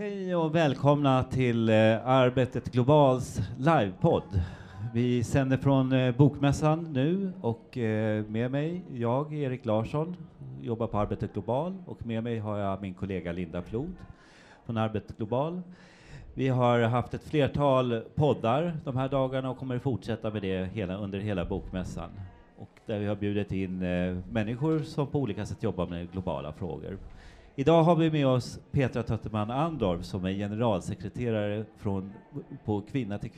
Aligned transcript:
Hej 0.00 0.36
och 0.36 0.54
välkomna 0.54 1.24
till 1.24 1.68
eh, 1.68 2.06
Arbetet 2.08 2.72
Globals 2.72 3.40
livepodd. 3.58 4.42
Vi 4.94 5.24
sänder 5.24 5.56
från 5.56 5.92
eh, 5.92 6.16
Bokmässan 6.16 6.92
nu 6.92 7.32
och 7.40 7.78
eh, 7.78 8.24
med 8.24 8.50
mig, 8.50 8.82
jag, 8.92 9.34
Erik 9.34 9.64
Larsson, 9.64 10.16
jobbar 10.60 10.86
på 10.86 10.98
Arbetet 10.98 11.32
Global 11.32 11.76
och 11.86 12.06
med 12.06 12.22
mig 12.22 12.38
har 12.38 12.58
jag 12.58 12.82
min 12.82 12.94
kollega 12.94 13.32
Linda 13.32 13.62
Flod 13.62 13.92
från 14.66 14.76
Arbetet 14.76 15.16
Global. 15.16 15.62
Vi 16.34 16.48
har 16.48 16.80
haft 16.80 17.14
ett 17.14 17.24
flertal 17.24 18.00
poddar 18.14 18.76
de 18.84 18.96
här 18.96 19.08
dagarna 19.08 19.50
och 19.50 19.58
kommer 19.58 19.78
fortsätta 19.78 20.30
med 20.30 20.42
det 20.42 20.64
hela, 20.64 20.96
under 20.96 21.18
hela 21.18 21.44
Bokmässan. 21.44 22.10
Och 22.58 22.80
där 22.86 22.98
vi 22.98 23.06
har 23.06 23.16
bjudit 23.16 23.52
in 23.52 23.82
eh, 23.82 24.16
människor 24.30 24.78
som 24.78 25.06
på 25.06 25.18
olika 25.18 25.46
sätt 25.46 25.62
jobbar 25.62 25.86
med 25.86 26.12
globala 26.12 26.52
frågor. 26.52 26.98
Idag 27.56 27.82
har 27.82 27.96
vi 27.96 28.10
med 28.10 28.26
oss 28.26 28.60
Petra 28.70 29.02
Tötterman 29.02 29.50
Andorf 29.50 30.04
som 30.04 30.24
är 30.24 30.32
generalsekreterare 30.32 31.64
från, 31.76 32.12
på 32.64 32.80
kvinna 32.80 33.18
till, 33.18 33.30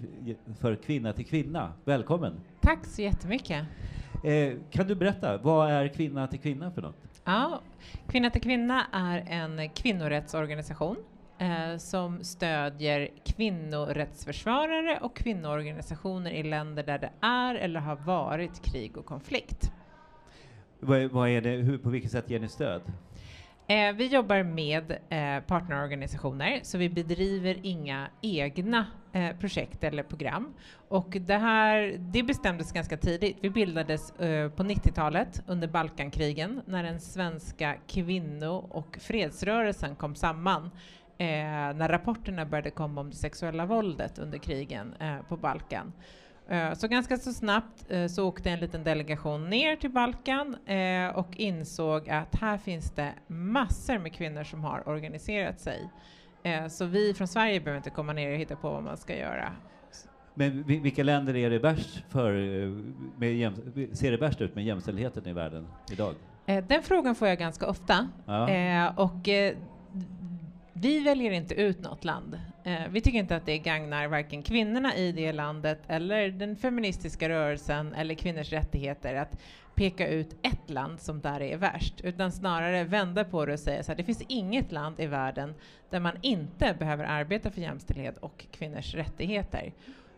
för 0.60 0.77
Kvinna 0.77 1.12
till 1.12 1.27
Kvinna. 1.27 1.73
Välkommen! 1.84 2.40
Tack 2.60 2.87
så 2.87 3.02
jättemycket. 3.02 3.66
Eh, 4.24 4.52
kan 4.70 4.87
du 4.87 4.95
berätta, 4.95 5.38
vad 5.38 5.70
är 5.70 5.88
Kvinna 5.88 6.27
till 6.27 6.40
Kvinna 6.40 6.70
för 6.70 6.82
något? 6.82 6.96
Ja, 7.24 7.60
Kvinna 8.09 8.30
till 8.30 8.42
kvinna 8.42 8.87
är 8.92 9.24
en 9.28 9.70
kvinnorättsorganisation 9.70 10.96
eh, 11.38 11.76
som 11.79 12.24
stödjer 12.24 13.09
kvinnorättsförsvarare 13.24 14.98
och 15.02 15.16
kvinnoorganisationer 15.16 16.30
i 16.30 16.42
länder 16.42 16.82
där 16.82 16.98
det 16.98 17.10
är 17.20 17.54
eller 17.54 17.80
har 17.80 17.96
varit 17.96 18.62
krig 18.62 18.96
och 18.96 19.06
konflikt. 19.06 19.73
Vad, 20.80 21.02
vad 21.10 21.29
är 21.29 21.40
det, 21.40 21.51
hur, 21.51 21.79
på 21.79 21.90
vilket 21.90 22.10
sätt 22.10 22.30
ger 22.30 22.40
ni 22.40 22.48
stöd? 22.48 22.82
Eh, 23.66 23.93
vi 23.93 24.07
jobbar 24.07 24.43
med 24.43 24.91
eh, 24.91 25.45
partnerorganisationer, 25.47 26.61
så 26.62 26.79
vi 26.79 26.89
bedriver 26.89 27.59
inga 27.62 28.09
egna 28.21 28.87
eh, 29.12 29.37
projekt 29.37 29.85
eller 29.85 30.02
program. 30.02 30.54
Och 30.88 31.16
det 31.21 31.37
här, 31.37 31.96
det 31.99 32.23
bestämdes 32.23 32.73
ganska 32.73 32.96
tidigt. 32.96 33.37
Vi 33.41 33.51
bildades 33.51 34.21
eh, 34.21 34.51
på 34.51 34.63
90-talet 34.63 35.43
under 35.46 35.69
Balkankrigen 35.69 36.63
när 36.66 36.82
den 36.82 37.01
svenska 37.01 37.77
kvinno 37.87 38.66
och 38.71 38.99
fredsrörelsen 39.01 39.97
kom 39.97 40.15
samman. 40.15 40.71
Eh, 41.19 41.26
när 41.74 41.88
rapporterna 41.88 42.47
började 42.47 42.71
komma 42.71 43.01
om 43.01 43.10
det 43.10 43.16
sexuella 43.16 43.66
våldet 43.66 44.19
under 44.19 44.38
krigen 44.38 44.95
eh, 45.01 45.16
på 45.29 45.37
Balkan. 45.37 45.93
Eh, 46.48 46.73
Så 46.74 46.88
ganska 46.88 47.16
så 47.16 47.32
snabbt 47.32 47.85
eh, 47.90 48.07
så 48.07 48.29
åkte 48.29 48.51
en 48.51 48.60
liten 48.60 48.85
delegation 48.85 49.51
ner 49.51 49.76
till 49.76 49.90
Balkan 49.90 50.57
eh, 50.66 51.09
och 51.09 51.37
insåg 51.37 52.10
att 52.10 52.35
här 52.35 52.59
finns 52.59 52.90
det 52.90 53.12
massor 53.26 53.98
med 53.98 54.12
kvinnor 54.12 54.45
som 54.45 54.65
har 54.65 54.88
organiserat 54.88 55.60
sig. 55.60 55.90
Så 56.70 56.85
vi 56.85 57.15
från 57.15 57.29
Sverige 57.29 57.60
behöver 57.60 57.76
inte 57.76 57.90
komma 57.90 58.13
ner 58.13 58.32
och 58.32 58.38
hitta 58.38 58.57
på 58.57 58.70
vad 58.70 58.82
man 58.82 58.96
ska 58.96 59.16
göra. 59.16 59.52
Men 60.35 60.63
vi- 60.63 60.79
vilka 60.79 61.02
länder 61.02 61.37
är 61.37 61.51
det 61.51 61.59
värst 61.59 62.04
för, 62.09 62.32
med 63.20 63.52
ser 63.93 64.10
det 64.10 64.16
värst 64.16 64.41
ut 64.41 64.54
med 64.54 64.65
jämställdheten 64.65 65.26
i 65.26 65.32
världen 65.32 65.66
idag? 65.93 66.15
Den 66.47 66.82
frågan 66.82 67.15
får 67.15 67.28
jag 67.28 67.38
ganska 67.38 67.66
ofta. 67.66 68.09
Ja. 68.26 68.93
Och 68.97 69.28
vi 70.72 71.00
väljer 71.00 71.31
inte 71.32 71.54
ut 71.54 71.81
något 71.81 72.04
land. 72.04 72.41
Eh, 72.65 72.88
vi 72.91 73.00
tycker 73.00 73.19
inte 73.19 73.37
att 73.37 73.47
det 73.47 73.59
gagnar 73.59 74.09
varken 74.09 74.43
kvinnorna 74.43 74.97
i 74.97 75.12
det 75.12 75.32
landet 75.32 75.78
eller 75.87 76.28
den 76.28 76.56
feministiska 76.56 77.28
rörelsen 77.28 77.94
eller 77.94 78.15
kvinnors 78.15 78.53
rättigheter 78.53 79.15
att 79.15 79.38
peka 79.75 80.09
ut 80.09 80.37
ett 80.43 80.71
land 80.71 81.00
som 81.00 81.21
där 81.21 81.43
är 81.43 81.56
värst, 81.56 82.00
utan 82.00 82.32
snarare 82.32 82.84
vända 82.84 83.25
på 83.25 83.47
det 83.47 83.53
och 83.53 83.60
säga 83.60 83.82
så 83.82 83.93
här, 83.93 83.97
det 83.97 84.04
finns 84.04 84.22
inget 84.28 84.72
land 84.72 85.00
i 85.00 85.06
världen 85.06 85.54
där 85.91 86.00
man 86.00 86.16
inte 86.22 86.77
behöver 86.78 87.04
arbeta 87.04 87.50
för 87.50 87.60
jämställdhet 87.60 88.19
och 88.19 88.47
kvinnors 88.50 88.94
rättigheter. 88.94 89.72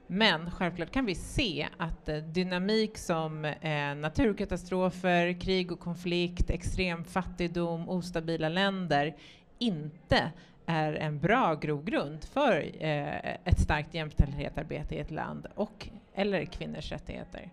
Men 0.07 0.51
självklart 0.51 0.91
kan 0.91 1.07
vi 1.07 1.15
se 1.15 1.69
att 1.77 2.09
eh, 2.09 2.17
dynamik 2.17 2.99
som 2.99 3.45
eh, 3.45 3.95
naturkatastrofer, 3.97 5.41
krig 5.41 5.73
och 5.73 5.81
konflikt, 5.81 6.51
extrem 6.51 7.05
fattigdom, 7.05 7.89
ostabila 7.89 8.49
länder 8.49 9.15
inte 9.59 10.33
är 10.67 10.93
en 10.93 11.19
bra 11.19 11.55
grogrund 11.55 12.25
för 12.25 12.53
eh, 12.79 13.35
ett 13.45 13.61
starkt 13.61 13.95
jämställdhetsarbete 13.95 14.95
i 14.95 14.99
ett 14.99 15.11
land 15.11 15.47
och 15.55 15.89
eller 16.15 16.45
kvinnors 16.45 16.93
rättigheter. 16.93 17.51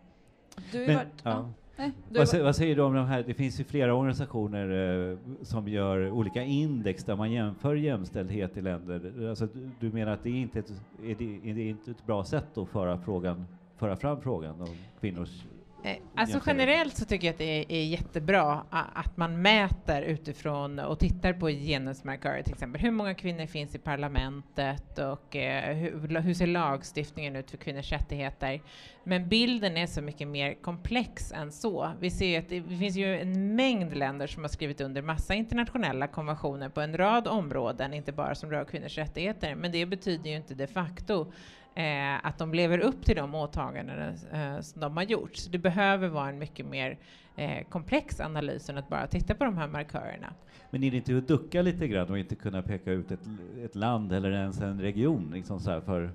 Du 0.72 0.80
Men- 0.88 0.96
varit... 0.96 1.08
ja. 1.24 1.32
Ja. 1.32 1.50
Nej, 1.78 1.92
Vad, 2.10 2.28
sä- 2.28 2.32
varit 2.34 2.44
vad 2.44 2.56
säger 2.56 2.76
du 2.76 2.82
om 2.82 2.94
de 2.94 3.06
här, 3.06 3.24
det 3.28 3.34
finns 3.34 3.60
ju 3.60 3.64
flera 3.64 3.94
organisationer 3.96 5.10
eh, 5.12 5.18
som 5.42 5.68
gör 5.68 6.12
olika 6.12 6.44
index 6.44 7.04
där 7.04 7.16
man 7.16 7.32
jämför 7.32 7.76
jämställdhet 7.76 8.58
i 8.58 8.62
länder. 8.62 9.30
Alltså, 9.30 9.46
du, 9.54 9.70
du 9.80 9.92
menar 9.92 10.12
att 10.12 10.24
det 10.24 10.30
är 10.30 10.34
inte 10.36 10.60
ett, 10.60 10.70
är 11.04 11.16
det, 11.16 11.50
är 11.50 11.54
det 11.56 11.64
inte 11.64 11.92
ett 11.92 12.06
bra 12.06 12.24
sätt 12.24 12.58
att 12.58 12.70
föra, 12.70 12.98
frågan, 12.98 13.46
föra 13.78 13.96
fram 13.96 14.22
frågan 14.22 14.62
om 14.62 14.76
kvinnors 15.00 15.44
alltså 15.86 16.36
Jämställdhet. 16.36 16.48
generellt 16.48 16.98
så 16.98 17.06
tycker 17.06 17.28
jag 17.28 17.34
att 17.34 17.38
det 17.38 17.66
är, 17.70 17.84
jättebra 17.84 18.66
att 18.70 19.18
man 19.18 19.42
mäter 19.42 20.02
utifrån 20.02 20.80
och 20.80 21.00
tittar 21.00 21.34
på 21.34 21.48
genusmarkörer 21.50 22.44
till 22.44 22.54
exempel. 22.54 22.82
Hur 22.82 22.92
många 22.92 23.14
kvinnor 23.14 23.46
finns 23.46 23.76
i 23.76 23.80
parlamentet 23.80 25.00
och 25.00 25.36
eh, 25.36 25.76
hur, 25.76 26.34
ser 26.34 26.48
lagstiftningen 26.48 27.36
ut 27.36 27.52
för 27.52 27.58
kvinnors 27.58 27.92
rättigheter? 27.92 28.62
Men 29.04 29.30
bilden 29.30 29.78
är 29.78 29.88
så 29.88 30.02
mycket 30.02 30.28
mer 30.28 30.54
komplex 30.54 31.32
än 31.32 31.52
så. 31.52 31.92
Vi 32.00 32.10
ser 32.10 32.40
att 32.40 32.50
det 32.50 32.62
finns 32.62 32.96
ju 32.96 33.20
en 33.20 33.56
mängd 33.56 33.98
länder 33.98 34.28
som 34.28 34.44
har 34.44 34.50
skrivit 34.50 34.82
under 34.82 35.02
massa 35.02 35.34
internationella 35.34 36.08
konventioner 36.08 36.70
på 36.70 36.82
en 36.82 36.98
rad 36.98 37.28
områden, 37.28 37.94
inte 37.94 38.12
bara 38.12 38.36
som 38.36 38.52
rör 38.52 38.66
kvinnors 38.66 38.98
rättigheter. 38.98 39.56
Men 39.56 39.72
det 39.72 39.86
betyder 39.86 40.30
ju 40.30 40.36
inte 40.36 40.54
de 40.54 40.68
facto 40.68 41.32
eh, 41.76 42.26
att 42.26 42.38
de 42.38 42.54
lever 42.54 42.80
upp 42.80 43.06
till 43.06 43.16
de 43.16 43.36
åtaganden 43.36 44.16
eh, 44.32 44.60
som 44.62 44.82
de 44.82 44.98
har 44.98 45.04
gjort. 45.04 45.36
Så 45.36 45.50
det 45.50 45.58
behöver 45.58 46.08
vara 46.08 46.30
en 46.30 46.40
mycket 46.40 46.66
mer 46.66 46.98
eh, 47.36 47.64
komplex 47.70 48.20
analys 48.20 48.70
än 48.70 48.78
att 48.78 48.90
bara 48.90 49.08
titta 49.08 49.36
på 49.36 49.44
de 49.44 49.58
här 49.58 49.68
markörerna. 49.68 50.34
Men 50.70 50.84
är 50.84 50.92
det 50.92 50.98
inte 50.98 51.18
att 51.18 51.28
ducka 51.28 51.62
lite 51.62 51.88
grann 51.88 52.10
och 52.10 52.20
inte 52.20 52.36
kunna 52.36 52.62
peka 52.62 52.92
ut 52.92 53.12
ett, 53.12 53.28
ett 53.64 53.76
land 53.76 54.14
eller 54.14 54.32
ens 54.32 54.62
en 54.62 54.82
region 54.82 55.32
liksom 55.34 55.60
så 55.60 55.82
för 55.82 56.12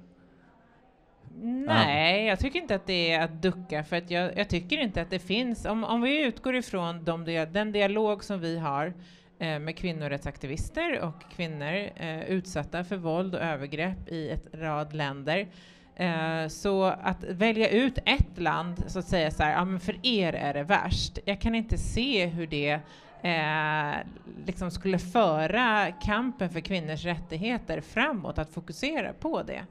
Nej, 1.43 2.27
jag 2.27 2.38
tycker 2.38 2.61
inte 2.61 2.75
att 2.75 2.87
det 2.87 3.12
är 3.12 3.25
att 3.25 3.43
ducka, 3.43 3.84
för 3.84 3.97
att 3.97 4.11
jag, 4.11 4.38
jag 4.38 4.49
tycker 4.49 4.78
inte 4.78 5.03
att 5.03 5.11
det 5.11 5.19
finns, 5.19 5.65
om, 5.65 5.84
om 5.84 6.03
vi 6.03 6.25
utgår 6.25 6.55
ifrån 6.55 7.05
de, 7.05 7.25
den 7.53 7.73
dialog 7.73 8.25
som 8.25 8.41
vi 8.41 8.59
har 8.59 8.93
Eh, 9.39 9.59
med 9.59 9.77
kvinnorättsaktivister 9.77 11.01
och 11.01 11.31
kvinnor 11.31 11.91
eh, 11.97 12.25
utsatta 12.25 12.85
för 12.85 12.97
våld 12.97 13.35
och 13.35 13.41
övergrepp 13.41 14.09
i 14.09 14.31
ett 14.31 14.47
rad 14.53 14.93
länder, 14.93 15.49
eh, 15.97 16.49
så 16.49 16.85
att 16.85 17.25
välja 17.25 17.69
ut 17.69 17.99
ett 18.05 18.39
land, 18.39 18.85
så 18.87 18.99
att 18.99 19.09
säga 19.09 19.31
så 19.31 19.43
här, 19.43 19.53
ja 19.53 19.65
men 19.65 19.81
för 19.81 20.07
er 20.07 20.33
är 20.33 20.55
det 20.55 20.63
värst. 20.63 21.19
Jag 21.25 21.41
kan 21.41 21.55
inte 21.55 21.79
se 21.79 22.27
hur 22.27 22.47
det 22.47 22.81
eh, 23.23 24.07
liksom 24.47 24.71
skulle 24.71 24.99
föra 24.99 25.93
kampen 25.93 26.51
för 26.51 26.61
kvinnors 26.61 27.05
rättigheter 27.05 27.81
framåt, 27.81 28.39
att 28.39 28.51
fokusera 28.51 29.13
på 29.13 29.43
det. 29.43 29.67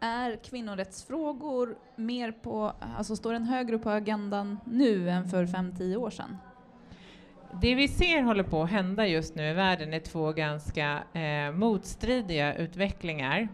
Är 0.00 0.36
kvinnorättsfrågor 0.36 1.76
mer 1.96 2.32
på, 2.32 2.72
alltså 2.96 3.16
står 3.16 3.32
den 3.32 3.44
högre 3.44 3.78
på 3.78 3.90
agendan 3.90 4.60
nu 4.64 5.10
än 5.10 5.28
för 5.28 5.46
5-10 5.46 5.96
år 5.96 6.10
sedan? 6.10 6.36
Det 7.52 7.74
vi 7.74 7.88
ser 7.88 8.22
håller 8.22 8.42
på 8.42 8.62
att 8.62 8.70
hända 8.70 9.06
just 9.06 9.34
nu 9.34 9.50
i 9.50 9.52
världen 9.52 9.94
är 9.94 10.00
två 10.00 10.32
ganska 10.32 11.02
eh, 11.12 11.52
motstridiga 11.52 12.54
utvecklingar. 12.54 13.48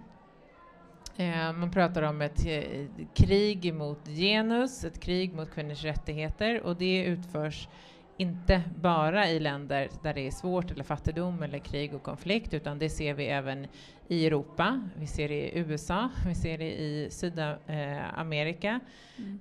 Eh, 1.17 1.53
man 1.53 1.71
pratar 1.71 2.03
om 2.03 2.23
ett 2.23 2.47
eh, 2.47 2.87
krig 3.15 3.75
mot 3.75 4.09
genus, 4.09 4.85
ett 4.85 5.01
krig 5.01 5.35
mot 5.35 5.51
kvinnors 5.55 5.85
rättigheter 5.85 6.63
och 6.63 6.77
det 6.77 7.05
utförs 7.05 7.69
inte 8.17 8.63
bara 8.77 9.29
i 9.29 9.41
länder 9.41 9.89
där 10.03 10.15
det 10.15 10.27
är 10.27 10.31
svårt 10.31 10.71
eller 10.71 10.85
fattigdom 10.85 11.43
eller 11.43 11.59
krig 11.59 11.95
och 11.95 12.03
konflikt 12.03 12.55
utan 12.55 12.79
det 12.79 12.89
ser 12.89 13.15
vi 13.15 13.27
även 13.27 13.67
i 14.09 14.27
Europa, 14.27 14.81
vi 14.97 15.07
ser 15.07 15.29
det 15.29 15.35
i 15.35 15.59
USA, 15.59 16.09
vi 16.27 16.35
ser 16.35 16.59
det 16.59 16.73
i 16.73 17.09
Sydamerika. 17.11 18.81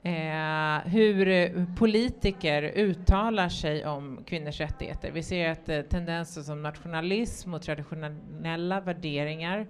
Eh, 0.03 0.91
hur 0.91 1.75
politiker 1.75 2.63
uttalar 2.63 3.49
sig 3.49 3.85
om 3.85 4.23
kvinnors 4.25 4.59
rättigheter. 4.59 5.11
Vi 5.11 5.23
ser 5.23 5.49
att 5.49 5.69
eh, 5.69 5.81
tendenser 5.81 6.41
som 6.41 6.61
nationalism 6.61 7.53
och 7.53 7.61
traditionella 7.61 8.81
värderingar 8.81 9.67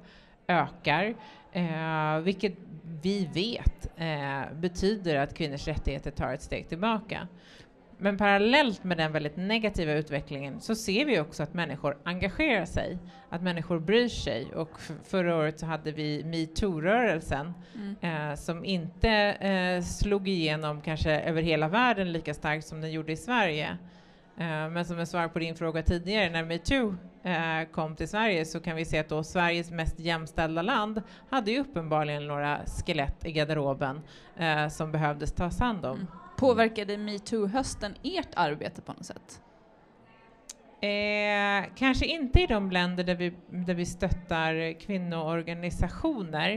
ökar, 0.48 1.16
eh, 1.52 2.20
vilket 2.20 2.54
vi 3.02 3.30
vet 3.34 3.92
eh, 3.98 4.54
betyder 4.54 5.16
att 5.16 5.34
kvinnors 5.34 5.68
rättigheter 5.68 6.12
tar 6.12 6.34
ett 6.34 6.42
steg 6.42 6.70
tillbaka. 6.70 7.28
Men 7.98 8.18
parallellt 8.18 8.84
med 8.84 8.98
den 8.98 9.12
väldigt 9.12 9.38
negativa 9.38 9.92
utvecklingen 9.94 10.62
så 10.62 10.76
ser 10.76 11.06
vi 11.06 11.20
också 11.20 11.44
att 11.44 11.54
människor 11.54 11.98
engagerar 12.04 12.66
sig, 12.66 12.98
att 13.30 13.42
människor 13.42 13.80
bryr 13.80 14.08
sig. 14.08 14.54
Och 14.56 14.70
förra 15.04 15.36
året 15.36 15.60
så 15.60 15.66
hade 15.66 15.92
vi 15.92 16.24
metoo-rörelsen 16.24 17.54
Mm. 17.76 17.96
eh, 18.32 18.36
som 18.36 18.66
inte 18.66 19.10
eh, 19.40 19.84
slog 19.84 20.28
igenom 20.28 20.82
kanske 20.82 21.20
över 21.22 21.42
hela 21.42 21.68
världen 21.68 22.12
lika 22.12 22.34
starkt 22.34 22.68
som 22.68 22.82
den 22.82 22.92
gjorde 22.92 23.12
i 23.12 23.18
Sverige. 23.18 23.78
Eh, 24.38 24.70
men 24.70 24.86
som 24.86 25.00
en 25.00 25.08
svar 25.08 25.28
på 25.28 25.40
din 25.40 25.56
fråga 25.56 25.82
tidigare, 25.84 26.30
när 26.30 26.44
metoo 26.44 26.96
eh, 27.24 27.70
kom 27.72 27.96
till 27.96 28.08
Sverige 28.08 28.46
så 28.46 28.60
kan 28.60 28.76
vi 28.76 28.86
se 28.86 29.00
att 29.00 29.10
då 29.10 29.24
Sveriges 29.24 29.72
mest 29.72 30.00
jämställda 30.00 30.62
land 30.62 31.02
hade 31.30 31.52
ju 31.52 31.60
uppenbarligen 31.60 32.28
några 32.28 32.60
skelett 32.66 33.26
i 33.26 33.32
garderoben 33.32 34.02
eh, 34.38 34.68
som 34.68 34.92
behövdes 34.92 35.32
tas 35.32 35.60
hand 35.60 35.86
om. 35.86 35.96
Mm. 35.96 36.08
Påverkade 36.38 36.98
metoo-hösten 36.98 37.96
ert 38.04 38.30
arbete 38.36 38.82
på 38.82 38.94
något 38.94 39.06
sätt? 39.06 39.42
Eh, 40.82 41.66
kanske 41.76 42.06
inte 42.06 42.42
i 42.42 42.48
de 42.48 42.72
länder 42.72 43.04
där 43.04 43.16
vi, 43.16 43.34
där 43.50 43.74
vi 43.74 43.86
stöttar 43.86 44.80
kvinnoorganisationer, 44.80 46.52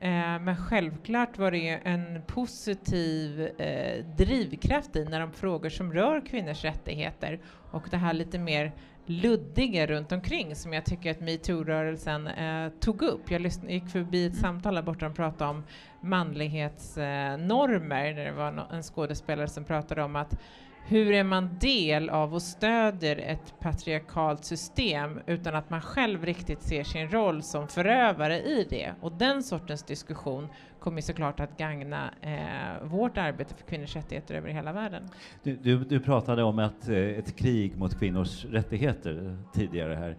eh, 0.00 0.38
men 0.40 0.56
självklart 0.56 1.38
var 1.38 1.50
det 1.50 1.68
en 1.84 2.22
positiv 2.26 3.40
eh, 3.58 4.04
drivkraft 4.04 4.96
i 4.96 5.04
när 5.04 5.20
de 5.20 5.32
frågor 5.32 5.68
som 5.68 5.92
rör 5.92 6.26
kvinnors 6.26 6.64
rättigheter 6.64 7.40
och 7.70 7.88
det 7.90 7.96
här 7.96 8.12
lite 8.12 8.38
mer 8.38 8.72
luddiga 9.06 9.86
runt 9.86 10.12
omkring 10.12 10.54
som 10.56 10.72
jag 10.72 10.84
tycker 10.84 11.10
att 11.10 11.20
metoo-rörelsen 11.20 12.26
eh, 12.26 12.68
tog 12.80 13.02
upp. 13.02 13.30
Jag 13.30 13.40
lyssn- 13.42 13.70
gick 13.70 13.88
förbi 13.88 14.26
ett 14.26 14.32
Mm. 14.32 14.42
samtal 14.42 14.74
där 14.74 14.82
borta 14.82 15.06
och 15.06 15.14
pratade 15.16 15.50
om 15.50 15.64
manlighetsnormer, 16.00 18.14
där 18.14 18.24
det 18.24 18.32
var 18.32 18.52
no- 18.52 18.74
en 18.74 18.82
skådespelare 18.82 19.48
som 19.48 19.64
pratade 19.64 20.02
om 20.02 20.16
att 20.16 20.38
hur 20.86 21.12
är 21.12 21.24
man 21.24 21.58
del 21.60 22.10
av 22.10 22.34
och 22.34 22.42
stödjer 22.42 23.16
ett 23.16 23.54
patriarkalt 23.60 24.44
system 24.44 25.20
utan 25.26 25.54
att 25.54 25.70
man 25.70 25.80
själv 25.80 26.24
riktigt 26.24 26.62
ser 26.62 26.84
sin 26.84 27.08
roll 27.10 27.42
som 27.42 27.68
förövare 27.68 28.40
i 28.40 28.66
det? 28.70 28.92
Och 29.00 29.12
den 29.12 29.42
sortens 29.42 29.82
diskussion 29.82 30.48
kommer 30.84 31.00
såklart 31.00 31.40
att 31.40 31.58
gagna 31.58 32.10
eh, 32.20 32.88
vårt 32.88 33.18
arbete 33.18 33.54
för 33.54 33.64
kvinnors 33.66 33.96
rättigheter 33.96 34.34
över 34.34 34.48
hela 34.48 34.72
världen. 34.72 35.08
Du, 35.42 35.56
du, 35.56 35.78
du 35.78 36.00
pratade 36.00 36.42
om 36.42 36.58
att, 36.58 36.88
eh, 36.88 36.96
ett 36.96 37.36
krig 37.36 37.76
mot 37.76 37.98
kvinnors 37.98 38.44
rättigheter 38.44 39.38
tidigare 39.52 39.94
här 39.94 40.16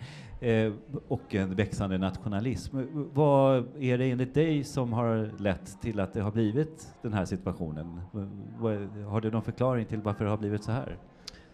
eh, 0.50 0.74
och 1.08 1.36
en 1.36 1.56
växande 1.56 1.98
nationalism. 1.98 2.78
Vad 3.14 3.66
är 3.80 3.98
det 3.98 4.12
enligt 4.12 4.34
dig 4.34 4.64
som 4.64 4.94
har 4.94 5.40
lett 5.40 5.82
till 5.82 6.00
att 6.00 6.14
det 6.14 6.22
har 6.22 6.32
blivit 6.32 6.94
den 7.02 7.14
här 7.14 7.26
situationen? 7.26 8.02
Har 9.08 9.22
du 9.22 9.32
någon 9.32 9.42
förklaring 9.42 9.86
till 9.86 10.02
varför 10.02 10.24
det 10.24 10.30
har 10.30 10.38
blivit 10.38 10.64
så 10.64 10.72
här? 10.72 10.98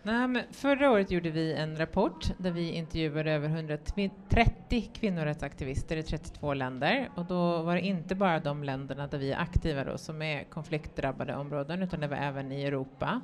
Nej, 0.04 0.28
men 0.28 0.44
förra 0.52 0.92
året 0.92 1.12
gjorde 1.12 1.30
vi 1.30 1.54
en 1.54 1.78
rapport 1.78 2.32
där 2.38 2.52
vi 2.52 2.72
intervjuade 2.72 3.32
över 3.32 3.50
130 3.50 4.92
kvinnorättsaktivister 4.94 5.98
i 5.98 6.04
32 6.04 6.54
länder. 6.54 7.10
Och 7.16 7.26
då 7.26 7.62
var 7.62 7.76
det 7.76 7.82
inte 7.82 8.16
bara 8.16 8.40
de 8.40 8.64
länderna 8.64 9.08
där 9.08 9.18
vi 9.18 9.32
är 9.32 9.40
aktiva 9.40 9.84
då, 9.84 9.98
som 9.98 10.22
är 10.22 10.44
konfliktdrabbade 10.44 11.36
områden, 11.36 11.84
utan 11.84 12.00
det 12.00 12.08
var 12.08 12.18
även 12.18 12.52
i 12.52 12.64
Europa. 12.64 13.22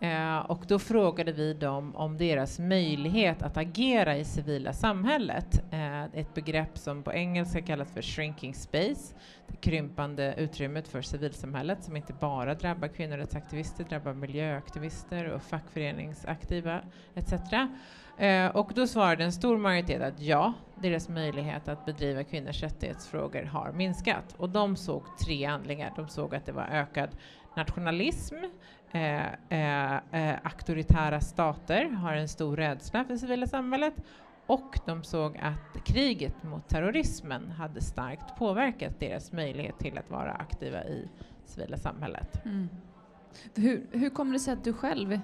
Eh, 0.00 0.38
och 0.38 0.64
då 0.68 0.78
frågade 0.78 1.32
vi 1.32 1.54
dem 1.54 1.96
om 1.96 2.16
deras 2.16 2.58
möjlighet 2.58 3.42
att 3.42 3.56
agera 3.56 4.16
i 4.16 4.24
civila 4.24 4.72
samhället. 4.72 5.62
Eh, 5.70 6.04
ett 6.04 6.34
begrepp 6.34 6.78
som 6.78 7.02
på 7.02 7.12
engelska 7.12 7.62
kallas 7.62 7.92
för 7.92 8.02
shrinking 8.02 8.54
space, 8.54 9.14
det 9.46 9.56
krympande 9.56 10.34
utrymmet 10.38 10.88
för 10.88 11.02
civilsamhället 11.02 11.84
som 11.84 11.96
inte 11.96 12.12
bara 12.12 12.54
drabbar 12.54 12.88
kvinnorättsaktivister, 12.88 13.84
drabbar 13.84 14.12
miljöaktivister 14.12 15.32
och 15.32 15.42
fackföreningsaktiva 15.42 16.80
etc. 17.14 17.32
Eh, 18.18 18.46
och 18.46 18.72
då 18.74 18.86
svarade 18.86 19.24
en 19.24 19.32
stor 19.32 19.56
majoritet 19.56 20.02
att 20.02 20.20
ja, 20.20 20.52
deras 20.74 21.08
möjlighet 21.08 21.68
att 21.68 21.84
bedriva 21.84 22.24
kvinnors 22.24 22.62
rättighetsfrågor 22.62 23.42
har 23.42 23.72
minskat. 23.72 24.34
Och 24.36 24.50
de 24.50 24.76
såg 24.76 25.02
tre 25.24 25.44
anledningar. 25.44 25.92
De 25.96 26.08
såg 26.08 26.34
att 26.34 26.46
det 26.46 26.52
var 26.52 26.68
ökad 26.72 27.08
nationalism, 27.56 28.34
eh, 28.92 29.26
eh, 29.48 29.94
eh, 30.12 30.38
auktoritära 30.42 31.20
stater 31.20 31.84
har 31.84 32.12
en 32.12 32.28
stor 32.28 32.56
rädsla 32.56 33.04
för 33.04 33.16
civila 33.16 33.46
samhället 33.46 33.94
och 34.46 34.78
de 34.86 35.04
såg 35.04 35.38
att 35.38 35.84
kriget 35.84 36.42
mot 36.42 36.68
terrorismen 36.68 37.50
hade 37.50 37.80
starkt 37.80 38.36
påverkat 38.38 39.00
deras 39.00 39.32
möjlighet 39.32 39.78
till 39.78 39.98
att 39.98 40.10
vara 40.10 40.32
aktiva 40.32 40.84
i 40.84 41.08
civila 41.44 41.76
samhället. 41.76 42.44
Mm. 42.44 42.68
Hur, 43.54 43.86
hur 43.92 44.10
kommer 44.10 44.32
det 44.32 44.38
sig 44.38 44.52
att 44.52 44.64
du 44.64 44.72
själv 44.72 45.20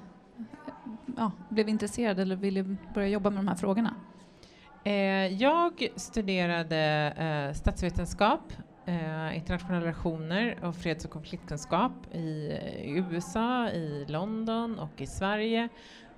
ja, 1.16 1.30
blev 1.48 1.68
intresserad 1.68 2.18
eller 2.18 2.36
ville 2.36 2.76
börja 2.94 3.08
jobba 3.08 3.30
med 3.30 3.38
de 3.38 3.48
här 3.48 3.54
frågorna? 3.54 3.94
Eh, 4.84 5.26
jag 5.42 5.88
studerade 5.96 6.78
eh, 7.16 7.54
statsvetenskap, 7.54 8.52
eh, 8.86 9.36
internationella 9.36 9.80
relationer 9.84 10.58
och 10.62 10.76
freds 10.76 11.04
och 11.04 11.10
konfliktkunskap 11.10 11.92
eh, 12.12 12.20
i, 12.20 13.04
USA, 13.10 13.68
i 13.68 14.04
London 14.08 14.78
och 14.78 15.00
i 15.00 15.06
Sverige. 15.06 15.68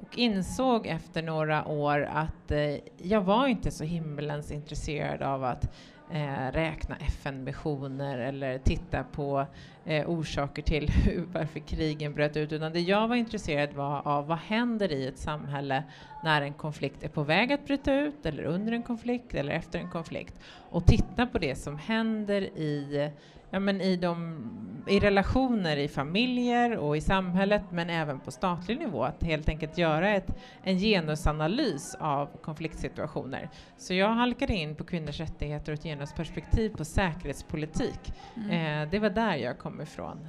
Och 0.01 0.19
insåg 0.19 0.87
efter 0.87 1.23
några 1.23 1.69
år 1.69 2.09
att 2.13 2.51
eh, 2.51 2.77
jag 3.03 3.21
var 3.21 3.47
inte 3.47 3.71
så 3.71 3.85
himmelens 3.85 4.53
intresserad 4.53 5.23
av 5.23 5.45
att 5.45 5.75
eh, 6.11 6.53
räkna 6.53 6.97
FN-missioner 6.97 8.19
eller 8.19 8.59
titta 8.59 9.05
på 9.05 9.47
eh, 9.85 10.11
orsaker 10.11 10.63
till 10.63 10.89
hur, 10.89 11.25
varför 11.33 11.61
krigen 11.61 12.15
bröt 12.15 12.37
ut, 12.37 12.53
utan 12.53 12.73
det 12.73 12.81
jag 12.81 13.09
var 13.09 13.17
intresserad 13.17 13.73
var 13.73 14.09
av 14.09 14.27
vad 14.27 14.39
händer 14.39 14.93
i 14.93 15.07
ett 15.07 15.19
samhälle 15.19 15.85
när 16.21 16.43
en 16.43 16.55
konflikt 16.55 17.05
är 17.05 17.09
på 17.09 17.23
väg 17.23 17.53
att 17.53 17.67
bryta 17.67 17.95
ut, 17.95 18.27
eller 18.27 18.45
under 18.45 18.73
en 18.73 18.83
konflikt, 18.83 19.35
eller 19.35 19.53
efter 19.53 19.79
en 19.79 19.91
konflikt. 19.91 20.41
Och 20.71 20.87
titta 20.87 21.27
på 21.27 21.39
det 21.39 21.55
som 21.55 21.79
händer 21.79 22.43
i, 22.43 23.11
ja, 23.55 23.61
men 23.61 23.81
i, 23.81 23.97
de, 23.97 24.43
i 24.87 25.01
relationer 25.01 25.77
i 25.77 25.89
familjer 25.89 26.77
och 26.77 26.97
i 26.97 27.01
samhället, 27.01 27.63
men 27.71 27.91
även 27.91 28.21
på 28.21 28.31
statlig 28.31 28.79
nivå. 28.79 29.05
Att 29.05 29.23
helt 29.23 29.49
enkelt 29.49 29.79
göra 29.79 30.11
ett, 30.11 30.37
en 30.63 30.79
genusanalys 30.79 31.97
av 32.01 32.29
konfliktsituationer. 32.43 33.51
Så 33.77 33.95
jag 33.95 34.09
halkade 34.09 34.55
in 34.55 34.77
på 34.77 34.85
kvinnors 34.85 35.21
rättigheter 35.21 35.73
och 35.73 35.79
ett 35.79 35.85
genusperspektiv 35.85 36.71
på 36.71 36.85
säkerhetspolitik. 36.85 38.13
Mm. 38.37 38.51
Eh, 38.83 38.91
det 38.91 38.99
var 38.99 39.11
där 39.11 39.35
jag 39.37 39.59
kom 39.59 39.81
ifrån. 39.81 40.29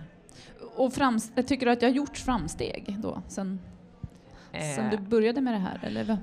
Och 0.75 0.91
frams- 0.91 1.43
tycker 1.43 1.65
du 1.65 1.71
att 1.71 1.79
det 1.79 1.85
har 1.85 1.93
gjorts 1.93 2.23
framsteg 2.23 2.95
då, 2.99 3.21
sen, 3.27 3.59
sen 4.51 4.85
Eh, 4.85 4.91
du 4.91 4.97
började 4.97 5.41
med 5.41 5.53
det 5.53 5.59
här? 5.59 5.79
Eller? 5.83 6.17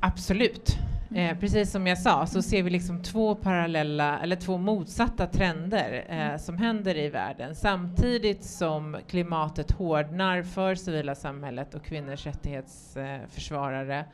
Absolut. 0.00 0.78
Mm. 1.10 1.30
Eh, 1.30 1.38
precis 1.38 1.70
som 1.70 1.86
jag 1.86 1.98
sa 1.98 2.26
så 2.26 2.42
ser 2.42 2.62
vi 2.62 2.70
liksom 2.70 3.02
två 3.02 3.34
parallella, 3.34 4.18
eller 4.20 4.36
två 4.36 4.58
motsatta 4.58 5.26
trender 5.26 6.04
Mm. 6.08 6.30
eh, 6.32 6.38
som 6.38 6.58
händer 6.58 6.96
i 6.96 7.08
världen. 7.08 7.54
Samtidigt 7.54 8.44
som 8.44 8.96
klimatet 9.08 9.70
hårdnar 9.70 10.42
för 10.42 10.74
civila 10.74 11.14
samhället 11.14 11.74
och 11.74 11.84
kvinnors 11.84 12.26
rättighetsförsvarare 12.26 13.98
eh, 13.98 14.04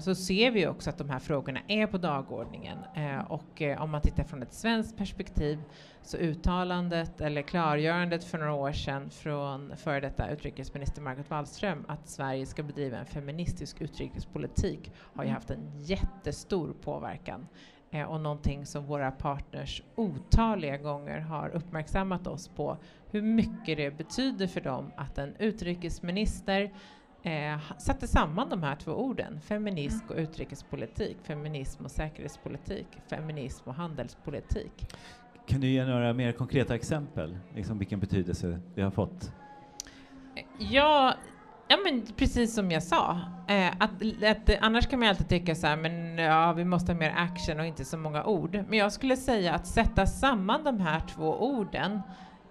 så 0.00 0.14
ser 0.14 0.50
vi 0.50 0.66
också 0.66 0.90
att 0.90 0.98
de 0.98 1.10
här 1.10 1.18
frågorna 1.18 1.60
är 1.68 1.86
på 1.86 1.98
dagordningen. 1.98 2.78
Eh, 2.94 3.18
och 3.32 3.62
eh, 3.62 3.82
om 3.82 3.90
man 3.90 4.00
tittar 4.00 4.24
från 4.24 4.42
ett 4.42 4.52
svenskt 4.52 4.96
perspektiv 4.96 5.58
så 6.02 6.16
uttalandet 6.16 7.20
eller 7.20 7.42
klargörandet 7.42 8.24
för 8.24 8.38
några 8.38 8.52
år 8.52 8.72
sedan 8.72 9.10
från 9.10 9.76
före 9.76 10.00
detta 10.00 10.30
utrikesminister 10.30 11.02
Margot 11.02 11.30
Wallström 11.30 11.84
att 11.88 12.08
Sverige 12.08 12.46
ska 12.46 12.62
bedriva 12.62 12.98
en 12.98 13.06
feministisk 13.06 13.80
utrikespolitik 13.80 14.92
har 15.14 15.24
ju 15.24 15.28
Mm. 15.30 15.34
haft 15.34 15.50
en 15.50 15.70
jättestor 15.76 16.74
påverkan 16.82 17.46
eh, 17.90 18.02
och 18.04 18.20
någonting 18.20 18.66
som 18.66 18.84
våra 18.86 19.10
partners 19.10 19.82
otaliga 19.94 20.76
gånger 20.76 21.18
har 21.20 21.48
uppmärksammat 21.48 22.26
oss 22.26 22.48
på 22.48 22.76
hur 23.10 23.22
mycket 23.22 23.76
det 23.76 23.90
betyder 23.90 24.46
för 24.46 24.60
dem 24.60 24.92
att 24.96 25.18
en 25.18 25.36
utrikesminister 25.38 26.70
eh, 27.22 27.78
satte 27.78 28.06
samman 28.06 28.48
de 28.48 28.62
här 28.62 28.76
två 28.76 28.92
orden, 28.92 29.40
feminism 29.40 30.06
och 30.08 30.16
utrikespolitik, 30.16 31.16
feminism 31.22 31.84
och 31.84 31.90
säkerhetspolitik, 31.90 32.86
feminism 33.10 33.68
och 33.68 33.74
handelspolitik. 33.74 34.86
Kan 35.46 35.60
du 35.60 35.68
ge 35.68 35.84
några 35.84 36.12
mer 36.12 36.32
konkreta 36.32 36.74
exempel, 36.74 37.38
liksom 37.54 37.78
vilken 37.78 38.00
betydelse 38.00 38.60
det 38.74 38.82
har 38.82 38.90
fått? 38.90 39.32
Ja, 40.58 41.14
ja 41.68 41.76
men 41.84 42.06
precis 42.16 42.54
som 42.54 42.70
jag 42.70 42.82
sa. 42.82 43.20
Eh, 43.48 43.72
att, 43.78 43.90
att, 44.24 44.50
annars 44.60 44.86
kan 44.86 44.98
man 45.00 45.08
alltid 45.08 45.28
tycka 45.28 45.54
så 45.54 45.66
här, 45.66 45.76
men 45.76 46.18
ja, 46.18 46.52
vi 46.52 46.64
måste 46.64 46.92
ha 46.92 46.98
mer 46.98 47.14
action 47.16 47.60
och 47.60 47.66
inte 47.66 47.84
så 47.84 47.98
många 47.98 48.24
ord. 48.24 48.64
Men 48.68 48.78
jag 48.78 48.92
skulle 48.92 49.16
säga 49.16 49.54
att 49.54 49.66
sätta 49.66 50.06
samman 50.06 50.64
de 50.64 50.80
här 50.80 51.00
två 51.00 51.34
orden 51.34 52.00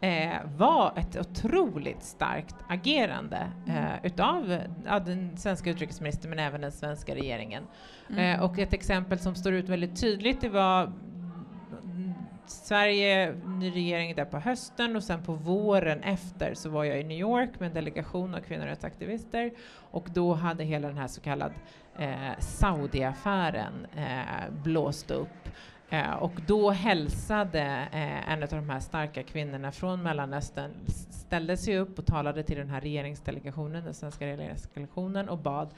eh, 0.01 0.37
var 0.57 0.93
ett 0.95 1.17
otroligt 1.17 2.03
starkt 2.03 2.55
agerande 2.67 3.47
eh, 3.67 4.05
utav 4.05 4.59
ja, 4.85 4.99
den 4.99 5.37
svenska 5.37 5.69
utrikesministern 5.69 6.29
men 6.29 6.39
även 6.39 6.61
den 6.61 6.71
svenska 6.71 7.15
regeringen. 7.15 7.63
Mm. 8.09 8.19
Eh, 8.19 8.43
och 8.43 8.59
ett 8.59 8.73
exempel 8.73 9.19
som 9.19 9.35
står 9.35 9.53
ut 9.53 9.69
väldigt 9.69 10.01
tydligt 10.01 10.41
det 10.41 10.49
var 10.49 10.83
mm, 10.83 12.13
Sverige, 12.45 13.33
ny 13.45 13.71
regering 13.71 14.15
där 14.15 14.25
på 14.25 14.39
hösten 14.39 14.95
och 14.95 15.03
sen 15.03 15.23
på 15.23 15.33
våren 15.33 16.03
efter 16.03 16.53
så 16.53 16.69
var 16.69 16.83
jag 16.83 16.99
i 16.99 17.03
New 17.03 17.19
York 17.19 17.59
med 17.59 17.67
en 17.67 17.73
delegation 17.73 18.35
av 18.35 18.39
kvinnorättsaktivister 18.39 19.51
och 19.91 20.07
då 20.13 20.33
hade 20.33 20.63
hela 20.63 20.87
den 20.87 20.97
här 20.97 21.07
så 21.07 21.21
kallad 21.21 21.51
eh, 21.99 22.39
Saudiaffären 22.39 23.87
eh, 23.95 24.51
blåst 24.63 25.11
upp. 25.11 25.49
Eh, 25.89 26.13
och 26.13 26.33
då 26.47 26.71
hälsade 26.71 27.87
eh, 27.91 28.31
en 28.31 28.43
av 28.43 28.49
de 28.49 28.69
här 28.69 28.79
starka 28.79 29.23
kvinnorna 29.23 29.71
från 29.71 30.03
Mellanöstern, 30.03 30.71
ställde 31.09 31.57
sig 31.57 31.77
upp 31.77 31.99
och 31.99 32.05
talade 32.05 32.43
till 32.43 32.57
den 32.57 32.69
här 32.69 32.81
regeringsdelegationen, 32.81 33.83
den 33.83 33.93
svenska 33.93 34.25
regeringsdelegationen 34.25 35.29
och 35.29 35.37
bad 35.37 35.69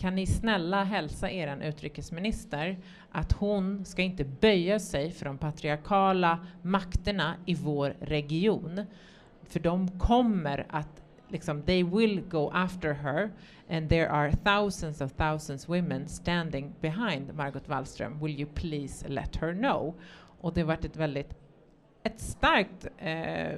kan 0.00 0.14
ni 0.14 0.26
snälla 0.26 0.84
hälsa 0.84 1.30
er 1.30 1.62
utrikesminister 1.62 2.78
att 3.10 3.32
hon 3.32 3.84
ska 3.84 4.02
inte 4.02 4.24
böja 4.24 4.78
sig 4.78 5.10
för 5.10 5.24
de 5.24 5.38
patriarkala 5.38 6.46
makterna 6.62 7.34
i 7.46 7.54
vår 7.54 7.94
region. 8.00 8.86
För 9.48 9.60
de 9.60 9.98
kommer 9.98 10.66
att 10.68 10.99
liksom, 11.30 11.62
they 11.62 11.82
will 11.82 12.20
go 12.28 12.50
after 12.54 12.94
her 12.94 13.30
and 13.70 13.88
there 13.88 14.10
are 14.10 14.32
thousands 14.32 15.00
of 15.00 15.12
thousands 15.12 15.68
women 15.68 16.08
standing 16.08 16.74
behind 16.80 17.34
Margot 17.34 17.68
Wallström. 17.68 18.20
Will 18.20 18.40
you 18.40 18.48
please 18.54 19.08
let 19.08 19.36
her 19.36 19.52
know? 19.52 19.94
Och 20.40 20.54
det 20.54 20.64
varit 20.64 20.84
ett 20.84 20.96
väldigt 20.96 21.34
ett 22.02 22.20
starkt 22.20 22.86
eh, 22.98 23.52